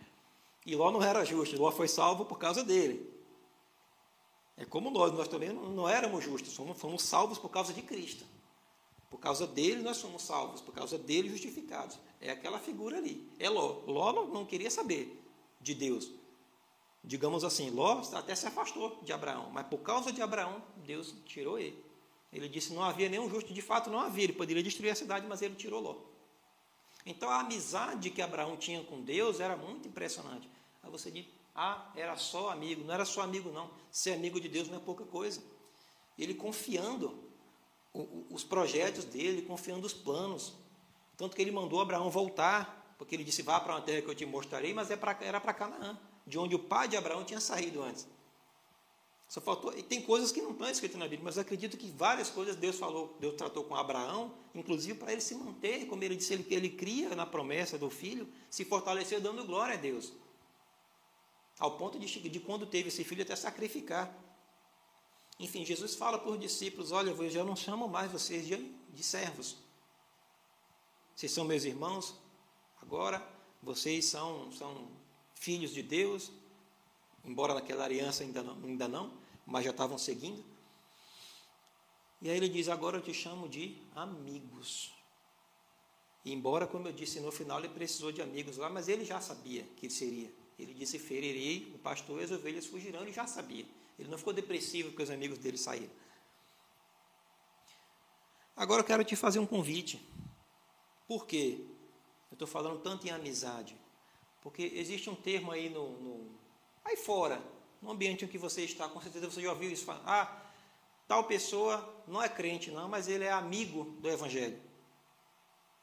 E 0.66 0.74
Ló 0.74 0.90
não 0.90 1.00
era 1.00 1.24
justo, 1.24 1.56
Ló 1.56 1.70
foi 1.70 1.86
salvo 1.86 2.24
por 2.24 2.40
causa 2.40 2.64
dele. 2.64 3.08
É 4.56 4.64
como 4.64 4.90
nós, 4.90 5.12
nós 5.12 5.28
também 5.28 5.50
não 5.52 5.88
éramos 5.88 6.24
justos, 6.24 6.56
fomos 6.74 7.02
salvos 7.04 7.38
por 7.38 7.50
causa 7.50 7.72
de 7.72 7.82
Cristo. 7.82 8.33
Por 9.14 9.20
causa 9.20 9.46
dele 9.46 9.80
nós 9.80 9.98
somos 9.98 10.22
salvos, 10.22 10.60
por 10.60 10.74
causa 10.74 10.98
dele 10.98 11.28
justificados. 11.30 11.96
É 12.20 12.30
aquela 12.32 12.58
figura 12.58 12.98
ali. 12.98 13.30
É 13.38 13.48
Ló. 13.48 13.82
Ló 13.86 14.26
não, 14.26 14.44
queria 14.44 14.70
saber 14.70 15.22
de 15.60 15.72
Deus 15.74 16.10
digamos 17.04 17.44
assim, 17.44 17.70
Ló 17.70 18.02
até 18.14 18.34
se 18.34 18.46
afastou 18.46 18.98
de 19.02 19.12
Abraão, 19.12 19.50
mas 19.52 19.66
por 19.66 19.78
causa 19.78 20.10
de 20.10 20.22
Abraão, 20.22 20.62
Deus 20.76 21.14
tirou 21.26 21.58
ele. 21.58 21.84
Ele 22.32 22.48
disse 22.48 22.72
não 22.72 22.82
havia 22.82 23.08
nenhum 23.08 23.28
justo, 23.28 23.52
de 23.52 23.62
fato 23.62 23.90
não 23.90 24.00
havia, 24.00 24.24
ele 24.24 24.32
poderia 24.32 24.62
destruir 24.62 24.90
a 24.90 24.94
cidade, 24.94 25.26
mas 25.28 25.42
ele 25.42 25.54
tirou 25.54 25.80
Ló. 25.80 25.96
Então 27.06 27.28
a 27.28 27.40
amizade 27.40 28.10
que 28.10 28.22
Abraão 28.22 28.56
tinha 28.56 28.82
com 28.82 29.02
Deus 29.02 29.38
era 29.38 29.54
muito 29.54 29.86
impressionante. 29.86 30.48
Aí 30.82 30.90
você 30.90 31.10
diz, 31.10 31.26
ah, 31.54 31.92
era 31.94 32.16
só 32.16 32.48
amigo, 32.48 32.82
não 32.82 32.94
era 32.94 33.04
só 33.04 33.20
amigo 33.20 33.50
não. 33.52 33.70
Ser 33.90 34.14
amigo 34.14 34.40
de 34.40 34.48
Deus 34.48 34.68
não 34.68 34.78
é 34.78 34.80
pouca 34.80 35.04
coisa. 35.04 35.42
Ele 36.18 36.32
confiando 36.32 37.22
os 38.30 38.42
projetos 38.42 39.04
dele, 39.04 39.42
confiando 39.42 39.86
os 39.86 39.92
planos. 39.92 40.54
Tanto 41.16 41.36
que 41.36 41.40
ele 41.40 41.52
mandou 41.52 41.80
Abraão 41.80 42.10
voltar, 42.10 42.94
porque 42.98 43.14
ele 43.14 43.24
disse, 43.24 43.42
vá 43.42 43.60
para 43.60 43.74
uma 43.74 43.80
terra 43.80 44.02
que 44.02 44.08
eu 44.08 44.14
te 44.14 44.26
mostrarei, 44.26 44.74
mas 44.74 44.90
é 44.90 44.98
era 45.20 45.40
para 45.40 45.54
Canaã 45.54 45.98
de 46.26 46.38
onde 46.38 46.54
o 46.54 46.58
pai 46.58 46.88
de 46.88 46.96
Abraão 46.96 47.24
tinha 47.24 47.40
saído 47.40 47.82
antes. 47.82 48.06
Só 49.28 49.40
faltou, 49.40 49.76
e 49.76 49.82
tem 49.82 50.02
coisas 50.02 50.30
que 50.30 50.40
não 50.40 50.52
estão 50.52 50.68
escritas 50.68 50.98
na 50.98 51.06
Bíblia, 51.06 51.24
mas 51.24 51.38
acredito 51.38 51.76
que 51.76 51.90
várias 51.90 52.30
coisas 52.30 52.56
Deus 52.56 52.78
falou, 52.78 53.16
Deus 53.18 53.34
tratou 53.34 53.64
com 53.64 53.74
Abraão, 53.74 54.32
inclusive 54.54 54.98
para 54.98 55.12
ele 55.12 55.20
se 55.20 55.34
manter, 55.34 55.86
como 55.86 56.04
ele 56.04 56.14
disse, 56.14 56.34
ele, 56.34 56.46
ele 56.50 56.68
cria 56.68 57.14
na 57.14 57.26
promessa 57.26 57.76
do 57.76 57.90
filho, 57.90 58.28
se 58.48 58.64
fortalecer 58.64 59.20
dando 59.20 59.44
glória 59.44 59.74
a 59.74 59.78
Deus. 59.78 60.12
Ao 61.58 61.76
ponto 61.76 61.98
de, 61.98 62.06
de 62.06 62.40
quando 62.40 62.66
teve 62.66 62.88
esse 62.88 63.02
filho 63.04 63.22
até 63.22 63.34
sacrificar. 63.34 64.14
Enfim, 65.38 65.64
Jesus 65.64 65.94
fala 65.94 66.18
para 66.18 66.30
os 66.30 66.38
discípulos: 66.40 66.92
Olha, 66.92 67.10
eu 67.10 67.30
já 67.30 67.44
não 67.44 67.56
chamo 67.56 67.88
mais 67.88 68.10
vocês 68.10 68.46
de, 68.46 68.56
de 68.90 69.02
servos. 69.02 69.56
Vocês 71.14 71.32
são 71.32 71.44
meus 71.44 71.64
irmãos, 71.64 72.14
agora 72.82 73.26
vocês 73.62 74.04
são, 74.04 74.50
são 74.52 74.88
filhos 75.34 75.72
de 75.72 75.82
Deus, 75.82 76.30
embora 77.24 77.54
naquela 77.54 77.84
aliança 77.84 78.22
ainda 78.22 78.42
não, 78.42 78.54
ainda 78.64 78.88
não 78.88 79.24
mas 79.46 79.64
já 79.64 79.70
estavam 79.70 79.98
seguindo. 79.98 80.44
E 82.22 82.30
aí 82.30 82.36
ele 82.36 82.48
diz: 82.48 82.68
Agora 82.68 82.98
eu 82.98 83.02
te 83.02 83.12
chamo 83.12 83.48
de 83.48 83.76
amigos. 83.94 84.92
E 86.24 86.32
embora, 86.32 86.66
como 86.66 86.88
eu 86.88 86.92
disse 86.92 87.20
no 87.20 87.30
final, 87.30 87.58
ele 87.58 87.68
precisou 87.68 88.10
de 88.10 88.22
amigos 88.22 88.56
lá, 88.56 88.70
mas 88.70 88.88
ele 88.88 89.04
já 89.04 89.20
sabia 89.20 89.62
que 89.76 89.90
seria. 89.90 90.32
Ele 90.58 90.72
disse: 90.72 90.98
Ferirei 90.98 91.70
o 91.74 91.78
pastor 91.78 92.20
e 92.20 92.24
as 92.24 92.30
ovelhas 92.30 92.66
fugirão. 92.66 93.02
Ele 93.02 93.12
já 93.12 93.26
sabia. 93.26 93.66
Ele 93.98 94.08
não 94.08 94.18
ficou 94.18 94.32
depressivo 94.32 94.90
porque 94.90 95.02
os 95.02 95.10
amigos 95.10 95.38
dele 95.38 95.58
saíram. 95.58 95.90
Agora 98.56 98.80
eu 98.80 98.86
quero 98.86 99.04
te 99.04 99.16
fazer 99.16 99.38
um 99.38 99.46
convite. 99.46 100.00
Por 101.06 101.26
quê? 101.26 101.58
Eu 102.30 102.34
estou 102.34 102.48
falando 102.48 102.80
tanto 102.80 103.06
em 103.06 103.10
amizade. 103.10 103.76
Porque 104.42 104.72
existe 104.74 105.08
um 105.08 105.14
termo 105.14 105.50
aí 105.50 105.68
no, 105.68 105.90
no, 105.98 106.30
aí 106.84 106.96
fora, 106.96 107.42
no 107.80 107.90
ambiente 107.90 108.24
em 108.24 108.28
que 108.28 108.38
você 108.38 108.62
está, 108.62 108.88
com 108.88 109.00
certeza 109.00 109.30
você 109.30 109.40
já 109.40 109.50
ouviu 109.50 109.70
isso. 109.70 109.90
Ah, 110.06 110.42
tal 111.08 111.24
pessoa 111.24 112.04
não 112.06 112.22
é 112.22 112.28
crente, 112.28 112.70
não, 112.70 112.88
mas 112.88 113.08
ele 113.08 113.24
é 113.24 113.32
amigo 113.32 113.84
do 114.00 114.08
Evangelho. 114.08 114.60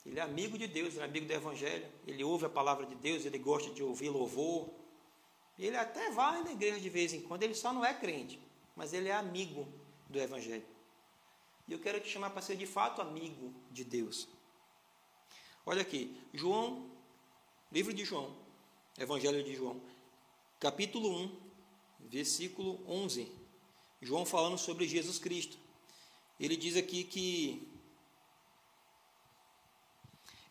Ele 0.06 0.19
é 0.19 0.24
amigo 0.24 0.58
de 0.58 0.67
Deus, 0.67 0.93
ele 0.93 1.04
é 1.04 1.06
amigo 1.06 1.28
do 1.28 1.34
Evangelho, 1.34 1.86
ele 2.08 2.24
ouve 2.24 2.45
a 2.45 2.50
palavra 2.50 2.86
de 2.86 2.95
Deus, 2.95 3.26
ele 3.26 3.38
gosta 3.38 3.71
de 3.71 3.84
ouvir 3.84 4.10
louvor. 4.10 4.69
Ele 5.62 5.78
até 5.78 6.10
vai 6.10 6.43
na 6.43 6.52
igreja 6.52 6.80
de 6.80 6.89
vez 6.89 7.13
em 7.13 7.21
quando, 7.21 7.43
ele 7.43 7.54
só 7.54 7.71
não 7.71 7.86
é 7.86 7.93
crente, 7.93 8.39
mas 8.76 8.93
ele 8.93 9.10
é 9.10 9.13
amigo 9.13 9.67
do 10.10 10.19
Evangelho. 10.19 10.65
E 11.67 11.71
eu 11.71 11.78
quero 11.78 12.00
te 12.00 12.10
chamar 12.10 12.32
para 12.32 12.41
ser 12.41 12.56
de 12.56 12.65
fato 12.65 13.00
amigo 13.00 13.54
de 13.69 13.84
Deus. 13.84 14.28
Olha 15.63 15.84
aqui, 15.84 16.19
João, 16.34 16.89
livro 17.71 17.93
de 17.93 18.04
João, 18.04 18.36
Evangelho 18.97 19.43
de 19.43 19.56
João. 19.56 19.80
capítulo 20.60 21.15
1, 21.15 21.39
versículo 22.10 22.84
11. 22.88 23.32
João 24.02 24.26
falando 24.26 24.58
sobre 24.58 24.88
Jesus 24.88 25.19
Cristo. 25.19 25.60
Ele 26.39 26.58
diz 26.58 26.76
aqui 26.76 27.04
que 27.04 27.67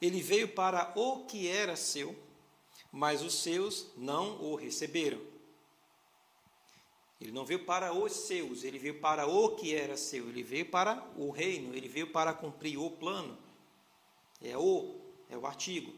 ele 0.01 0.23
veio 0.23 0.47
para 0.47 0.93
o 0.95 1.25
que 1.27 1.49
era 1.49 1.75
seu, 1.75 2.17
mas 2.93 3.23
os 3.23 3.35
seus 3.35 3.87
não 3.97 4.43
o 4.43 4.55
receberam. 4.55 5.21
Ele 7.21 7.33
não 7.33 7.45
veio 7.45 7.65
para 7.65 7.93
os 7.93 8.13
seus, 8.13 8.65
ele 8.65 8.79
veio 8.79 8.99
para 8.99 9.27
o 9.27 9.55
que 9.55 9.75
era 9.75 9.97
seu, 9.97 10.29
ele 10.29 10.43
veio 10.43 10.67
para 10.67 11.07
o 11.17 11.31
reino, 11.31 11.75
ele 11.75 11.87
veio 11.87 12.07
para 12.07 12.33
cumprir 12.33 12.79
o 12.79 12.91
plano. 12.91 13.37
É 14.43 14.57
o, 14.57 14.95
é 15.29 15.37
o 15.37 15.47
artigo. 15.47 15.93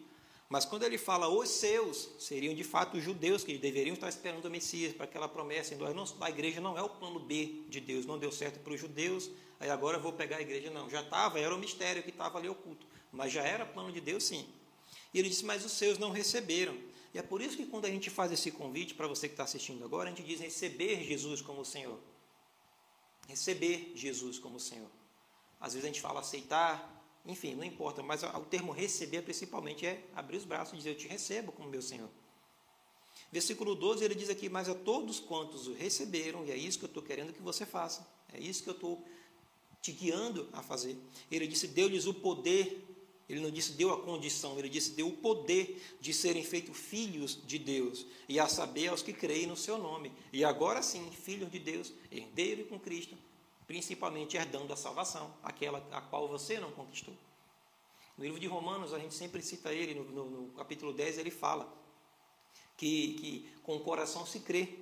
Mas 0.48 0.66
quando 0.66 0.82
ele 0.82 0.98
fala 0.98 1.28
os 1.28 1.48
seus, 1.48 2.10
seriam 2.18 2.54
de 2.54 2.64
fato 2.64 2.98
os 2.98 3.02
judeus 3.02 3.42
que 3.42 3.56
deveriam 3.56 3.94
estar 3.94 4.08
esperando 4.08 4.44
o 4.44 4.50
Messias 4.50 4.92
para 4.92 5.04
aquela 5.04 5.26
promessa. 5.26 5.72
Então, 5.74 5.86
a 6.20 6.28
igreja 6.28 6.60
não 6.60 6.76
é 6.76 6.82
o 6.82 6.90
plano 6.90 7.20
B 7.20 7.62
de 7.70 7.80
Deus, 7.80 8.04
não 8.04 8.18
deu 8.18 8.30
certo 8.30 8.60
para 8.60 8.74
os 8.74 8.78
judeus, 8.78 9.30
aí 9.58 9.70
agora 9.70 9.96
eu 9.96 10.02
vou 10.02 10.12
pegar 10.12 10.36
a 10.36 10.42
igreja. 10.42 10.70
Não, 10.70 10.90
já 10.90 11.00
estava, 11.00 11.38
era 11.40 11.54
o 11.54 11.58
mistério 11.58 12.02
que 12.02 12.10
estava 12.10 12.36
ali 12.36 12.50
oculto. 12.50 12.86
Mas 13.10 13.32
já 13.32 13.42
era 13.42 13.64
plano 13.64 13.92
de 13.92 14.00
Deus, 14.00 14.24
sim. 14.24 14.46
E 15.12 15.18
ele 15.18 15.28
disse, 15.28 15.44
mas 15.44 15.64
os 15.64 15.72
seus 15.72 15.98
não 15.98 16.10
receberam. 16.10 16.76
E 17.14 17.18
é 17.18 17.22
por 17.22 17.42
isso 17.42 17.56
que 17.56 17.66
quando 17.66 17.84
a 17.84 17.90
gente 17.90 18.08
faz 18.08 18.32
esse 18.32 18.50
convite 18.50 18.94
para 18.94 19.06
você 19.06 19.28
que 19.28 19.34
está 19.34 19.44
assistindo 19.44 19.84
agora, 19.84 20.08
a 20.08 20.14
gente 20.14 20.26
diz 20.26 20.40
receber 20.40 21.04
Jesus 21.04 21.42
como 21.42 21.64
Senhor. 21.64 21.98
Receber 23.28 23.92
Jesus 23.94 24.38
como 24.38 24.58
Senhor. 24.58 24.90
Às 25.60 25.74
vezes 25.74 25.84
a 25.84 25.88
gente 25.92 26.00
fala 26.00 26.20
aceitar, 26.20 27.02
enfim, 27.26 27.54
não 27.54 27.64
importa, 27.64 28.02
mas 28.02 28.22
o 28.22 28.40
termo 28.40 28.72
receber 28.72 29.22
principalmente 29.22 29.86
é 29.86 30.04
abrir 30.14 30.38
os 30.38 30.44
braços 30.44 30.74
e 30.74 30.76
dizer 30.78 30.90
eu 30.90 30.96
te 30.96 31.06
recebo 31.06 31.52
como 31.52 31.68
meu 31.68 31.82
Senhor. 31.82 32.10
Versículo 33.30 33.74
12 33.74 34.04
ele 34.04 34.14
diz 34.14 34.28
aqui: 34.28 34.48
Mas 34.48 34.68
a 34.68 34.74
todos 34.74 35.20
quantos 35.20 35.68
o 35.68 35.74
receberam, 35.74 36.44
e 36.44 36.50
é 36.50 36.56
isso 36.56 36.78
que 36.78 36.84
eu 36.84 36.88
estou 36.88 37.02
querendo 37.02 37.32
que 37.32 37.40
você 37.40 37.64
faça, 37.64 38.06
é 38.32 38.40
isso 38.40 38.62
que 38.62 38.68
eu 38.68 38.74
estou 38.74 39.04
te 39.80 39.92
guiando 39.92 40.48
a 40.52 40.62
fazer. 40.62 40.96
Ele 41.30 41.46
disse: 41.46 41.68
Deu-lhes 41.68 42.06
o 42.06 42.14
poder 42.14 42.84
ele 43.32 43.40
não 43.40 43.50
disse 43.50 43.72
deu 43.72 43.90
a 43.90 44.02
condição, 44.02 44.58
ele 44.58 44.68
disse 44.68 44.90
deu 44.90 45.08
o 45.08 45.16
poder 45.16 45.82
de 45.98 46.12
serem 46.12 46.44
feitos 46.44 46.76
filhos 46.76 47.38
de 47.46 47.58
Deus, 47.58 48.04
e 48.28 48.38
a 48.38 48.46
saber 48.46 48.88
aos 48.88 49.00
que 49.00 49.14
creem 49.14 49.46
no 49.46 49.56
seu 49.56 49.78
nome. 49.78 50.12
E 50.30 50.44
agora 50.44 50.82
sim, 50.82 51.10
filhos 51.10 51.50
de 51.50 51.58
Deus, 51.58 51.94
herdeiro 52.10 52.66
com 52.66 52.78
Cristo, 52.78 53.16
principalmente 53.66 54.36
herdando 54.36 54.70
a 54.70 54.76
salvação, 54.76 55.34
aquela 55.42 55.78
a 55.92 56.02
qual 56.02 56.28
você 56.28 56.60
não 56.60 56.72
conquistou. 56.72 57.14
No 58.18 58.24
livro 58.24 58.38
de 58.38 58.46
Romanos, 58.46 58.92
a 58.92 58.98
gente 58.98 59.14
sempre 59.14 59.40
cita 59.40 59.72
ele, 59.72 59.94
no, 59.94 60.04
no, 60.04 60.30
no 60.30 60.52
capítulo 60.52 60.92
10, 60.92 61.16
ele 61.16 61.30
fala 61.30 61.74
que, 62.76 63.14
que 63.14 63.50
com 63.62 63.76
o 63.76 63.80
coração 63.80 64.26
se 64.26 64.40
crê 64.40 64.78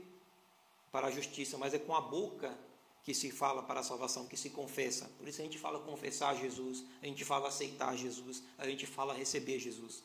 para 0.91 1.07
a 1.07 1.11
justiça, 1.13 1.57
mas 1.57 1.73
é 1.73 1.79
com 1.79 1.95
a 1.95 2.01
boca 2.01 2.59
que 3.03 3.15
se 3.15 3.31
fala 3.31 3.63
para 3.63 3.81
a 3.81 3.83
salvação, 3.83 4.27
que 4.27 4.37
se 4.37 4.51
confessa. 4.51 5.11
Por 5.19 5.27
isso 5.27 5.41
a 5.41 5.45
gente 5.45 5.59
fala 5.59 5.79
confessar 5.81 6.37
Jesus, 6.37 6.85
a 7.03 7.07
gente 7.07 7.25
fala 7.25 7.49
aceitar 7.49 7.97
Jesus, 7.97 8.43
a 8.59 8.67
gente 8.67 8.87
fala 8.87 9.15
receber 9.15 9.59
Jesus. 9.59 10.03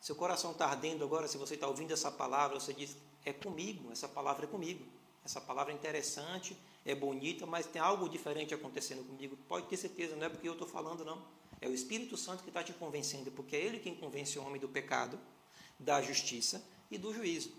Seu 0.00 0.14
coração 0.14 0.52
está 0.52 0.66
ardendo 0.66 1.04
agora, 1.04 1.28
se 1.28 1.38
você 1.38 1.54
está 1.54 1.66
ouvindo 1.66 1.92
essa 1.92 2.10
palavra, 2.10 2.60
você 2.60 2.72
diz: 2.72 2.96
é 3.24 3.32
comigo, 3.32 3.90
essa 3.90 4.08
palavra 4.08 4.44
é 4.44 4.48
comigo. 4.48 4.84
Essa 5.24 5.40
palavra 5.40 5.72
é 5.72 5.76
interessante, 5.76 6.56
é 6.84 6.94
bonita, 6.94 7.44
mas 7.44 7.66
tem 7.66 7.82
algo 7.82 8.08
diferente 8.08 8.54
acontecendo 8.54 9.04
comigo. 9.04 9.36
Pode 9.48 9.66
ter 9.66 9.76
certeza, 9.76 10.14
não 10.14 10.24
é 10.24 10.28
porque 10.28 10.48
eu 10.48 10.52
estou 10.52 10.68
falando, 10.68 11.04
não. 11.04 11.20
É 11.60 11.68
o 11.68 11.74
Espírito 11.74 12.16
Santo 12.16 12.44
que 12.44 12.50
está 12.50 12.62
te 12.62 12.72
convencendo, 12.72 13.32
porque 13.32 13.56
é 13.56 13.60
Ele 13.60 13.80
quem 13.80 13.96
convence 13.96 14.38
o 14.38 14.44
homem 14.44 14.60
do 14.60 14.68
pecado, 14.68 15.18
da 15.80 16.00
justiça 16.00 16.64
e 16.88 16.96
do 16.96 17.12
juízo. 17.12 17.52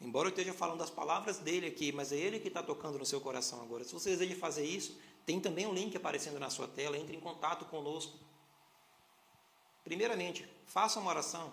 Embora 0.00 0.28
eu 0.28 0.30
esteja 0.30 0.52
falando 0.52 0.78
das 0.78 0.90
palavras 0.90 1.38
dele 1.38 1.66
aqui, 1.66 1.92
mas 1.92 2.12
é 2.12 2.16
ele 2.16 2.38
que 2.38 2.48
está 2.48 2.62
tocando 2.62 2.98
no 2.98 3.06
seu 3.06 3.20
coração 3.20 3.62
agora. 3.62 3.84
Se 3.84 3.92
você 3.92 4.10
deseja 4.10 4.34
fazer 4.36 4.64
isso, 4.64 4.98
tem 5.24 5.40
também 5.40 5.66
um 5.66 5.72
link 5.72 5.96
aparecendo 5.96 6.38
na 6.38 6.50
sua 6.50 6.68
tela, 6.68 6.98
entre 6.98 7.16
em 7.16 7.20
contato 7.20 7.64
conosco. 7.66 8.18
Primeiramente, 9.82 10.46
faça 10.66 11.00
uma 11.00 11.10
oração. 11.10 11.52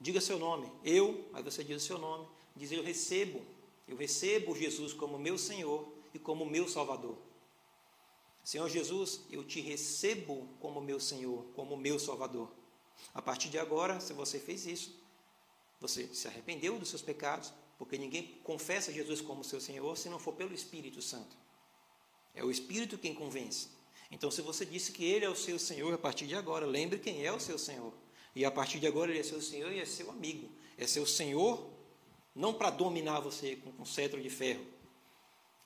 Diga 0.00 0.20
seu 0.20 0.38
nome. 0.38 0.70
Eu, 0.84 1.28
aí 1.32 1.42
você 1.42 1.62
diz 1.64 1.82
o 1.82 1.86
seu 1.86 1.98
nome. 1.98 2.26
Diz 2.54 2.70
eu 2.72 2.82
recebo. 2.82 3.44
Eu 3.86 3.96
recebo 3.96 4.56
Jesus 4.56 4.92
como 4.92 5.18
meu 5.18 5.38
Senhor 5.38 5.86
e 6.12 6.18
como 6.18 6.44
meu 6.44 6.68
Salvador. 6.68 7.16
Senhor 8.44 8.68
Jesus, 8.68 9.20
eu 9.30 9.44
te 9.44 9.60
recebo 9.60 10.48
como 10.60 10.80
meu 10.80 10.98
Senhor, 10.98 11.44
como 11.54 11.76
meu 11.76 11.98
Salvador. 11.98 12.48
A 13.14 13.22
partir 13.22 13.48
de 13.48 13.58
agora, 13.58 14.00
se 14.00 14.12
você 14.12 14.38
fez 14.38 14.66
isso, 14.66 15.01
você 15.82 16.06
se 16.14 16.28
arrependeu 16.28 16.78
dos 16.78 16.88
seus 16.88 17.02
pecados, 17.02 17.52
porque 17.76 17.98
ninguém 17.98 18.40
confessa 18.44 18.92
Jesus 18.92 19.20
como 19.20 19.42
seu 19.42 19.60
Senhor 19.60 19.96
se 19.98 20.08
não 20.08 20.18
for 20.18 20.32
pelo 20.32 20.54
Espírito 20.54 21.02
Santo. 21.02 21.36
É 22.34 22.42
o 22.44 22.50
Espírito 22.50 22.96
quem 22.96 23.12
convence. 23.12 23.68
Então, 24.10 24.30
se 24.30 24.40
você 24.40 24.64
disse 24.64 24.92
que 24.92 25.04
Ele 25.04 25.24
é 25.24 25.28
o 25.28 25.36
seu 25.36 25.58
Senhor, 25.58 25.92
a 25.92 25.98
partir 25.98 26.26
de 26.26 26.36
agora, 26.36 26.64
lembre 26.64 26.98
quem 26.98 27.26
é 27.26 27.32
o 27.32 27.40
seu 27.40 27.58
Senhor. 27.58 27.92
E 28.34 28.44
a 28.44 28.50
partir 28.50 28.78
de 28.78 28.86
agora, 28.86 29.10
Ele 29.10 29.20
é 29.20 29.22
seu 29.22 29.42
Senhor 29.42 29.72
e 29.72 29.80
é 29.80 29.84
seu 29.84 30.10
amigo. 30.10 30.48
É 30.78 30.86
seu 30.86 31.04
Senhor, 31.04 31.68
não 32.34 32.54
para 32.54 32.70
dominar 32.70 33.20
você 33.20 33.56
com 33.56 33.82
um 33.82 33.84
cetro 33.84 34.22
de 34.22 34.30
ferro, 34.30 34.64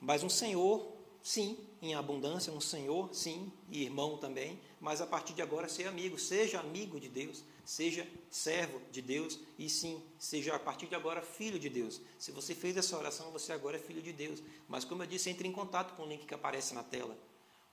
mas 0.01 0.23
um 0.23 0.29
Senhor, 0.29 0.96
sim, 1.27 1.59
em 1.83 1.95
abundância, 1.95 2.53
um 2.53 2.61
Senhor, 2.61 3.13
sim, 3.13 3.51
e 3.71 3.83
irmão 3.83 4.19
também, 4.19 4.61
mas 4.81 5.01
a 5.01 5.07
partir 5.07 5.35
de 5.35 5.43
agora, 5.43 5.69
ser 5.69 5.87
amigo. 5.87 6.19
Seja 6.19 6.61
amigo 6.61 7.01
de 7.01 7.09
Deus 7.09 7.43
seja 7.67 8.07
servo 8.31 8.81
de 8.93 9.03
Deus 9.03 9.41
e 9.59 9.69
sim, 9.69 10.01
seja 10.19 10.55
a 10.55 10.59
partir 10.59 10.87
de 10.87 10.95
agora 10.95 11.21
filho 11.21 11.59
de 11.59 11.69
Deus. 11.69 12.01
Se 12.17 12.31
você 12.31 12.55
fez 12.55 12.77
essa 12.77 12.97
oração, 12.97 13.33
você 13.33 13.53
agora 13.53 13.77
é 13.77 13.81
filho 13.81 14.01
de 14.01 14.13
Deus. 14.13 14.41
Mas 14.69 14.85
como 14.85 15.03
eu 15.03 15.07
disse, 15.07 15.29
entre 15.29 15.49
em 15.49 15.53
contato 15.53 15.97
com 15.97 16.05
o 16.05 16.07
link 16.07 16.25
que 16.25 16.35
aparece 16.35 16.73
na 16.73 16.85
tela. 16.85 17.19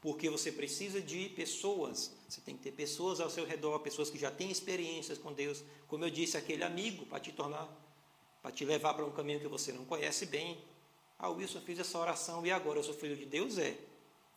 Porque 0.01 0.29
você 0.29 0.51
precisa 0.51 0.99
de 0.99 1.29
pessoas, 1.29 2.11
você 2.27 2.41
tem 2.41 2.57
que 2.57 2.63
ter 2.63 2.71
pessoas 2.71 3.21
ao 3.21 3.29
seu 3.29 3.45
redor, 3.45 3.79
pessoas 3.79 4.09
que 4.09 4.17
já 4.17 4.31
têm 4.31 4.49
experiências 4.49 5.17
com 5.17 5.31
Deus. 5.31 5.63
Como 5.87 6.03
eu 6.03 6.09
disse, 6.09 6.35
aquele 6.35 6.63
amigo 6.63 7.05
para 7.05 7.19
te 7.19 7.31
tornar, 7.31 7.69
para 8.41 8.51
te 8.51 8.65
levar 8.65 8.95
para 8.95 9.05
um 9.05 9.11
caminho 9.11 9.39
que 9.39 9.47
você 9.47 9.71
não 9.71 9.85
conhece 9.85 10.25
bem. 10.25 10.57
Ah, 11.23 11.29
Wilson, 11.29 11.59
eu 11.59 11.61
fiz 11.61 11.79
essa 11.79 11.97
oração 11.97 12.45
e 12.45 12.51
agora 12.51 12.79
eu 12.79 12.83
sou 12.83 12.93
filho 12.93 13.15
de 13.15 13.25
Deus? 13.25 13.57
É. 13.57 13.79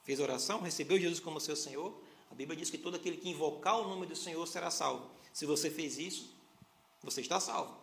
Fez 0.05 0.21
oração, 0.21 0.61
recebeu 0.61 0.97
Jesus 0.97 1.19
como 1.19 1.41
seu 1.41 1.57
Senhor. 1.57 1.93
A 2.31 2.35
Bíblia 2.37 2.57
diz 2.57 2.71
que 2.71 2.79
todo 2.79 2.95
aquele 2.95 3.17
que 3.17 3.29
invocar 3.29 3.81
o 3.81 3.89
nome 3.89 4.07
do 4.07 4.15
Senhor 4.15 4.47
será 4.47 4.71
salvo. 4.71 5.11
Se 5.33 5.45
você 5.45 5.69
fez 5.69 5.99
isso, 5.99 6.33
você 7.03 7.23
está 7.23 7.41
salvo. 7.41 7.77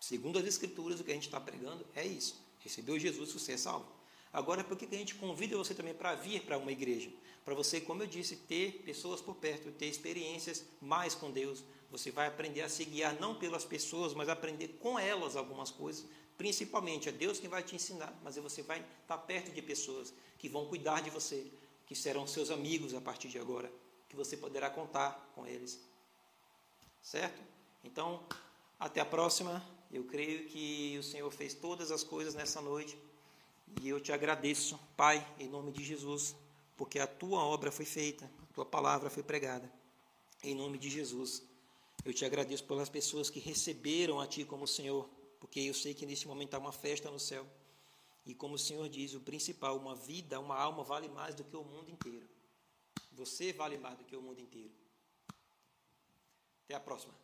Segundo 0.00 0.38
as 0.38 0.46
Escrituras, 0.46 0.98
o 0.98 1.04
que 1.04 1.10
a 1.10 1.14
gente 1.14 1.26
está 1.26 1.38
pregando 1.38 1.84
é 1.94 2.06
isso. 2.06 2.42
Recebeu 2.60 2.98
Jesus, 2.98 3.34
você 3.34 3.52
é 3.52 3.58
salvo. 3.58 3.86
Agora, 4.32 4.64
por 4.64 4.74
que 4.74 4.86
a 4.86 4.98
gente 4.98 5.16
convida 5.16 5.54
você 5.54 5.74
também 5.74 5.92
para 5.92 6.14
vir 6.14 6.40
para 6.44 6.56
uma 6.56 6.72
igreja? 6.72 7.10
Para 7.44 7.54
você, 7.54 7.82
como 7.82 8.02
eu 8.02 8.06
disse, 8.06 8.34
ter 8.34 8.80
pessoas 8.82 9.20
por 9.20 9.34
perto, 9.34 9.70
ter 9.72 9.88
experiências 9.88 10.64
mais 10.80 11.14
com 11.14 11.30
Deus. 11.30 11.62
Você 11.90 12.10
vai 12.10 12.28
aprender 12.28 12.62
a 12.62 12.68
se 12.70 12.86
guiar 12.86 13.20
não 13.20 13.34
pelas 13.34 13.66
pessoas, 13.66 14.14
mas 14.14 14.30
aprender 14.30 14.78
com 14.80 14.98
elas 14.98 15.36
algumas 15.36 15.70
coisas. 15.70 16.06
Principalmente, 16.38 17.08
é 17.08 17.12
Deus 17.12 17.38
quem 17.40 17.50
vai 17.50 17.62
te 17.62 17.74
ensinar, 17.74 18.16
mas 18.22 18.36
você 18.36 18.62
vai 18.62 18.82
estar 19.02 19.18
perto 19.18 19.50
de 19.52 19.60
pessoas 19.60 20.14
que 20.38 20.48
vão 20.48 20.66
cuidar 20.66 21.02
de 21.02 21.10
você, 21.10 21.44
que 21.84 21.94
serão 21.94 22.26
seus 22.26 22.50
amigos 22.50 22.94
a 22.94 23.00
partir 23.00 23.28
de 23.28 23.38
agora, 23.38 23.70
que 24.08 24.16
você 24.16 24.36
poderá 24.36 24.70
contar 24.70 25.30
com 25.34 25.44
eles. 25.46 25.80
Certo? 27.02 27.42
Então, 27.82 28.24
até 28.78 29.00
a 29.00 29.04
próxima. 29.04 29.62
Eu 29.90 30.04
creio 30.04 30.46
que 30.48 30.96
o 30.98 31.02
Senhor 31.02 31.30
fez 31.30 31.54
todas 31.54 31.90
as 31.90 32.04
coisas 32.04 32.34
nessa 32.34 32.60
noite. 32.60 32.96
E 33.82 33.88
eu 33.88 34.00
te 34.00 34.12
agradeço, 34.12 34.78
Pai, 34.96 35.26
em 35.38 35.48
nome 35.48 35.72
de 35.72 35.82
Jesus, 35.82 36.36
porque 36.76 36.98
a 36.98 37.06
tua 37.06 37.42
obra 37.42 37.72
foi 37.72 37.84
feita, 37.84 38.30
a 38.50 38.54
tua 38.54 38.64
palavra 38.66 39.10
foi 39.10 39.22
pregada. 39.22 39.70
Em 40.42 40.54
nome 40.54 40.78
de 40.78 40.90
Jesus. 40.90 41.42
Eu 42.04 42.12
te 42.12 42.24
agradeço 42.24 42.64
pelas 42.64 42.88
pessoas 42.88 43.28
que 43.28 43.40
receberam 43.40 44.20
a 44.20 44.26
Ti 44.26 44.44
como 44.44 44.66
Senhor, 44.66 45.08
porque 45.38 45.60
eu 45.60 45.74
sei 45.74 45.94
que 45.94 46.06
neste 46.06 46.26
momento 46.26 46.54
há 46.54 46.58
uma 46.58 46.72
festa 46.72 47.10
no 47.10 47.20
céu. 47.20 47.46
E 48.26 48.34
como 48.34 48.54
o 48.54 48.58
Senhor 48.58 48.88
diz, 48.88 49.14
o 49.14 49.20
principal, 49.20 49.76
uma 49.78 49.94
vida, 49.94 50.38
uma 50.38 50.56
alma 50.56 50.82
vale 50.82 51.08
mais 51.08 51.34
do 51.34 51.44
que 51.44 51.56
o 51.56 51.64
mundo 51.64 51.90
inteiro. 51.90 52.28
Você 53.12 53.52
vale 53.52 53.78
mais 53.78 53.96
do 53.96 54.04
que 54.04 54.16
o 54.16 54.22
mundo 54.22 54.40
inteiro. 54.40 54.72
Até 56.64 56.74
a 56.74 56.80
próxima. 56.80 57.14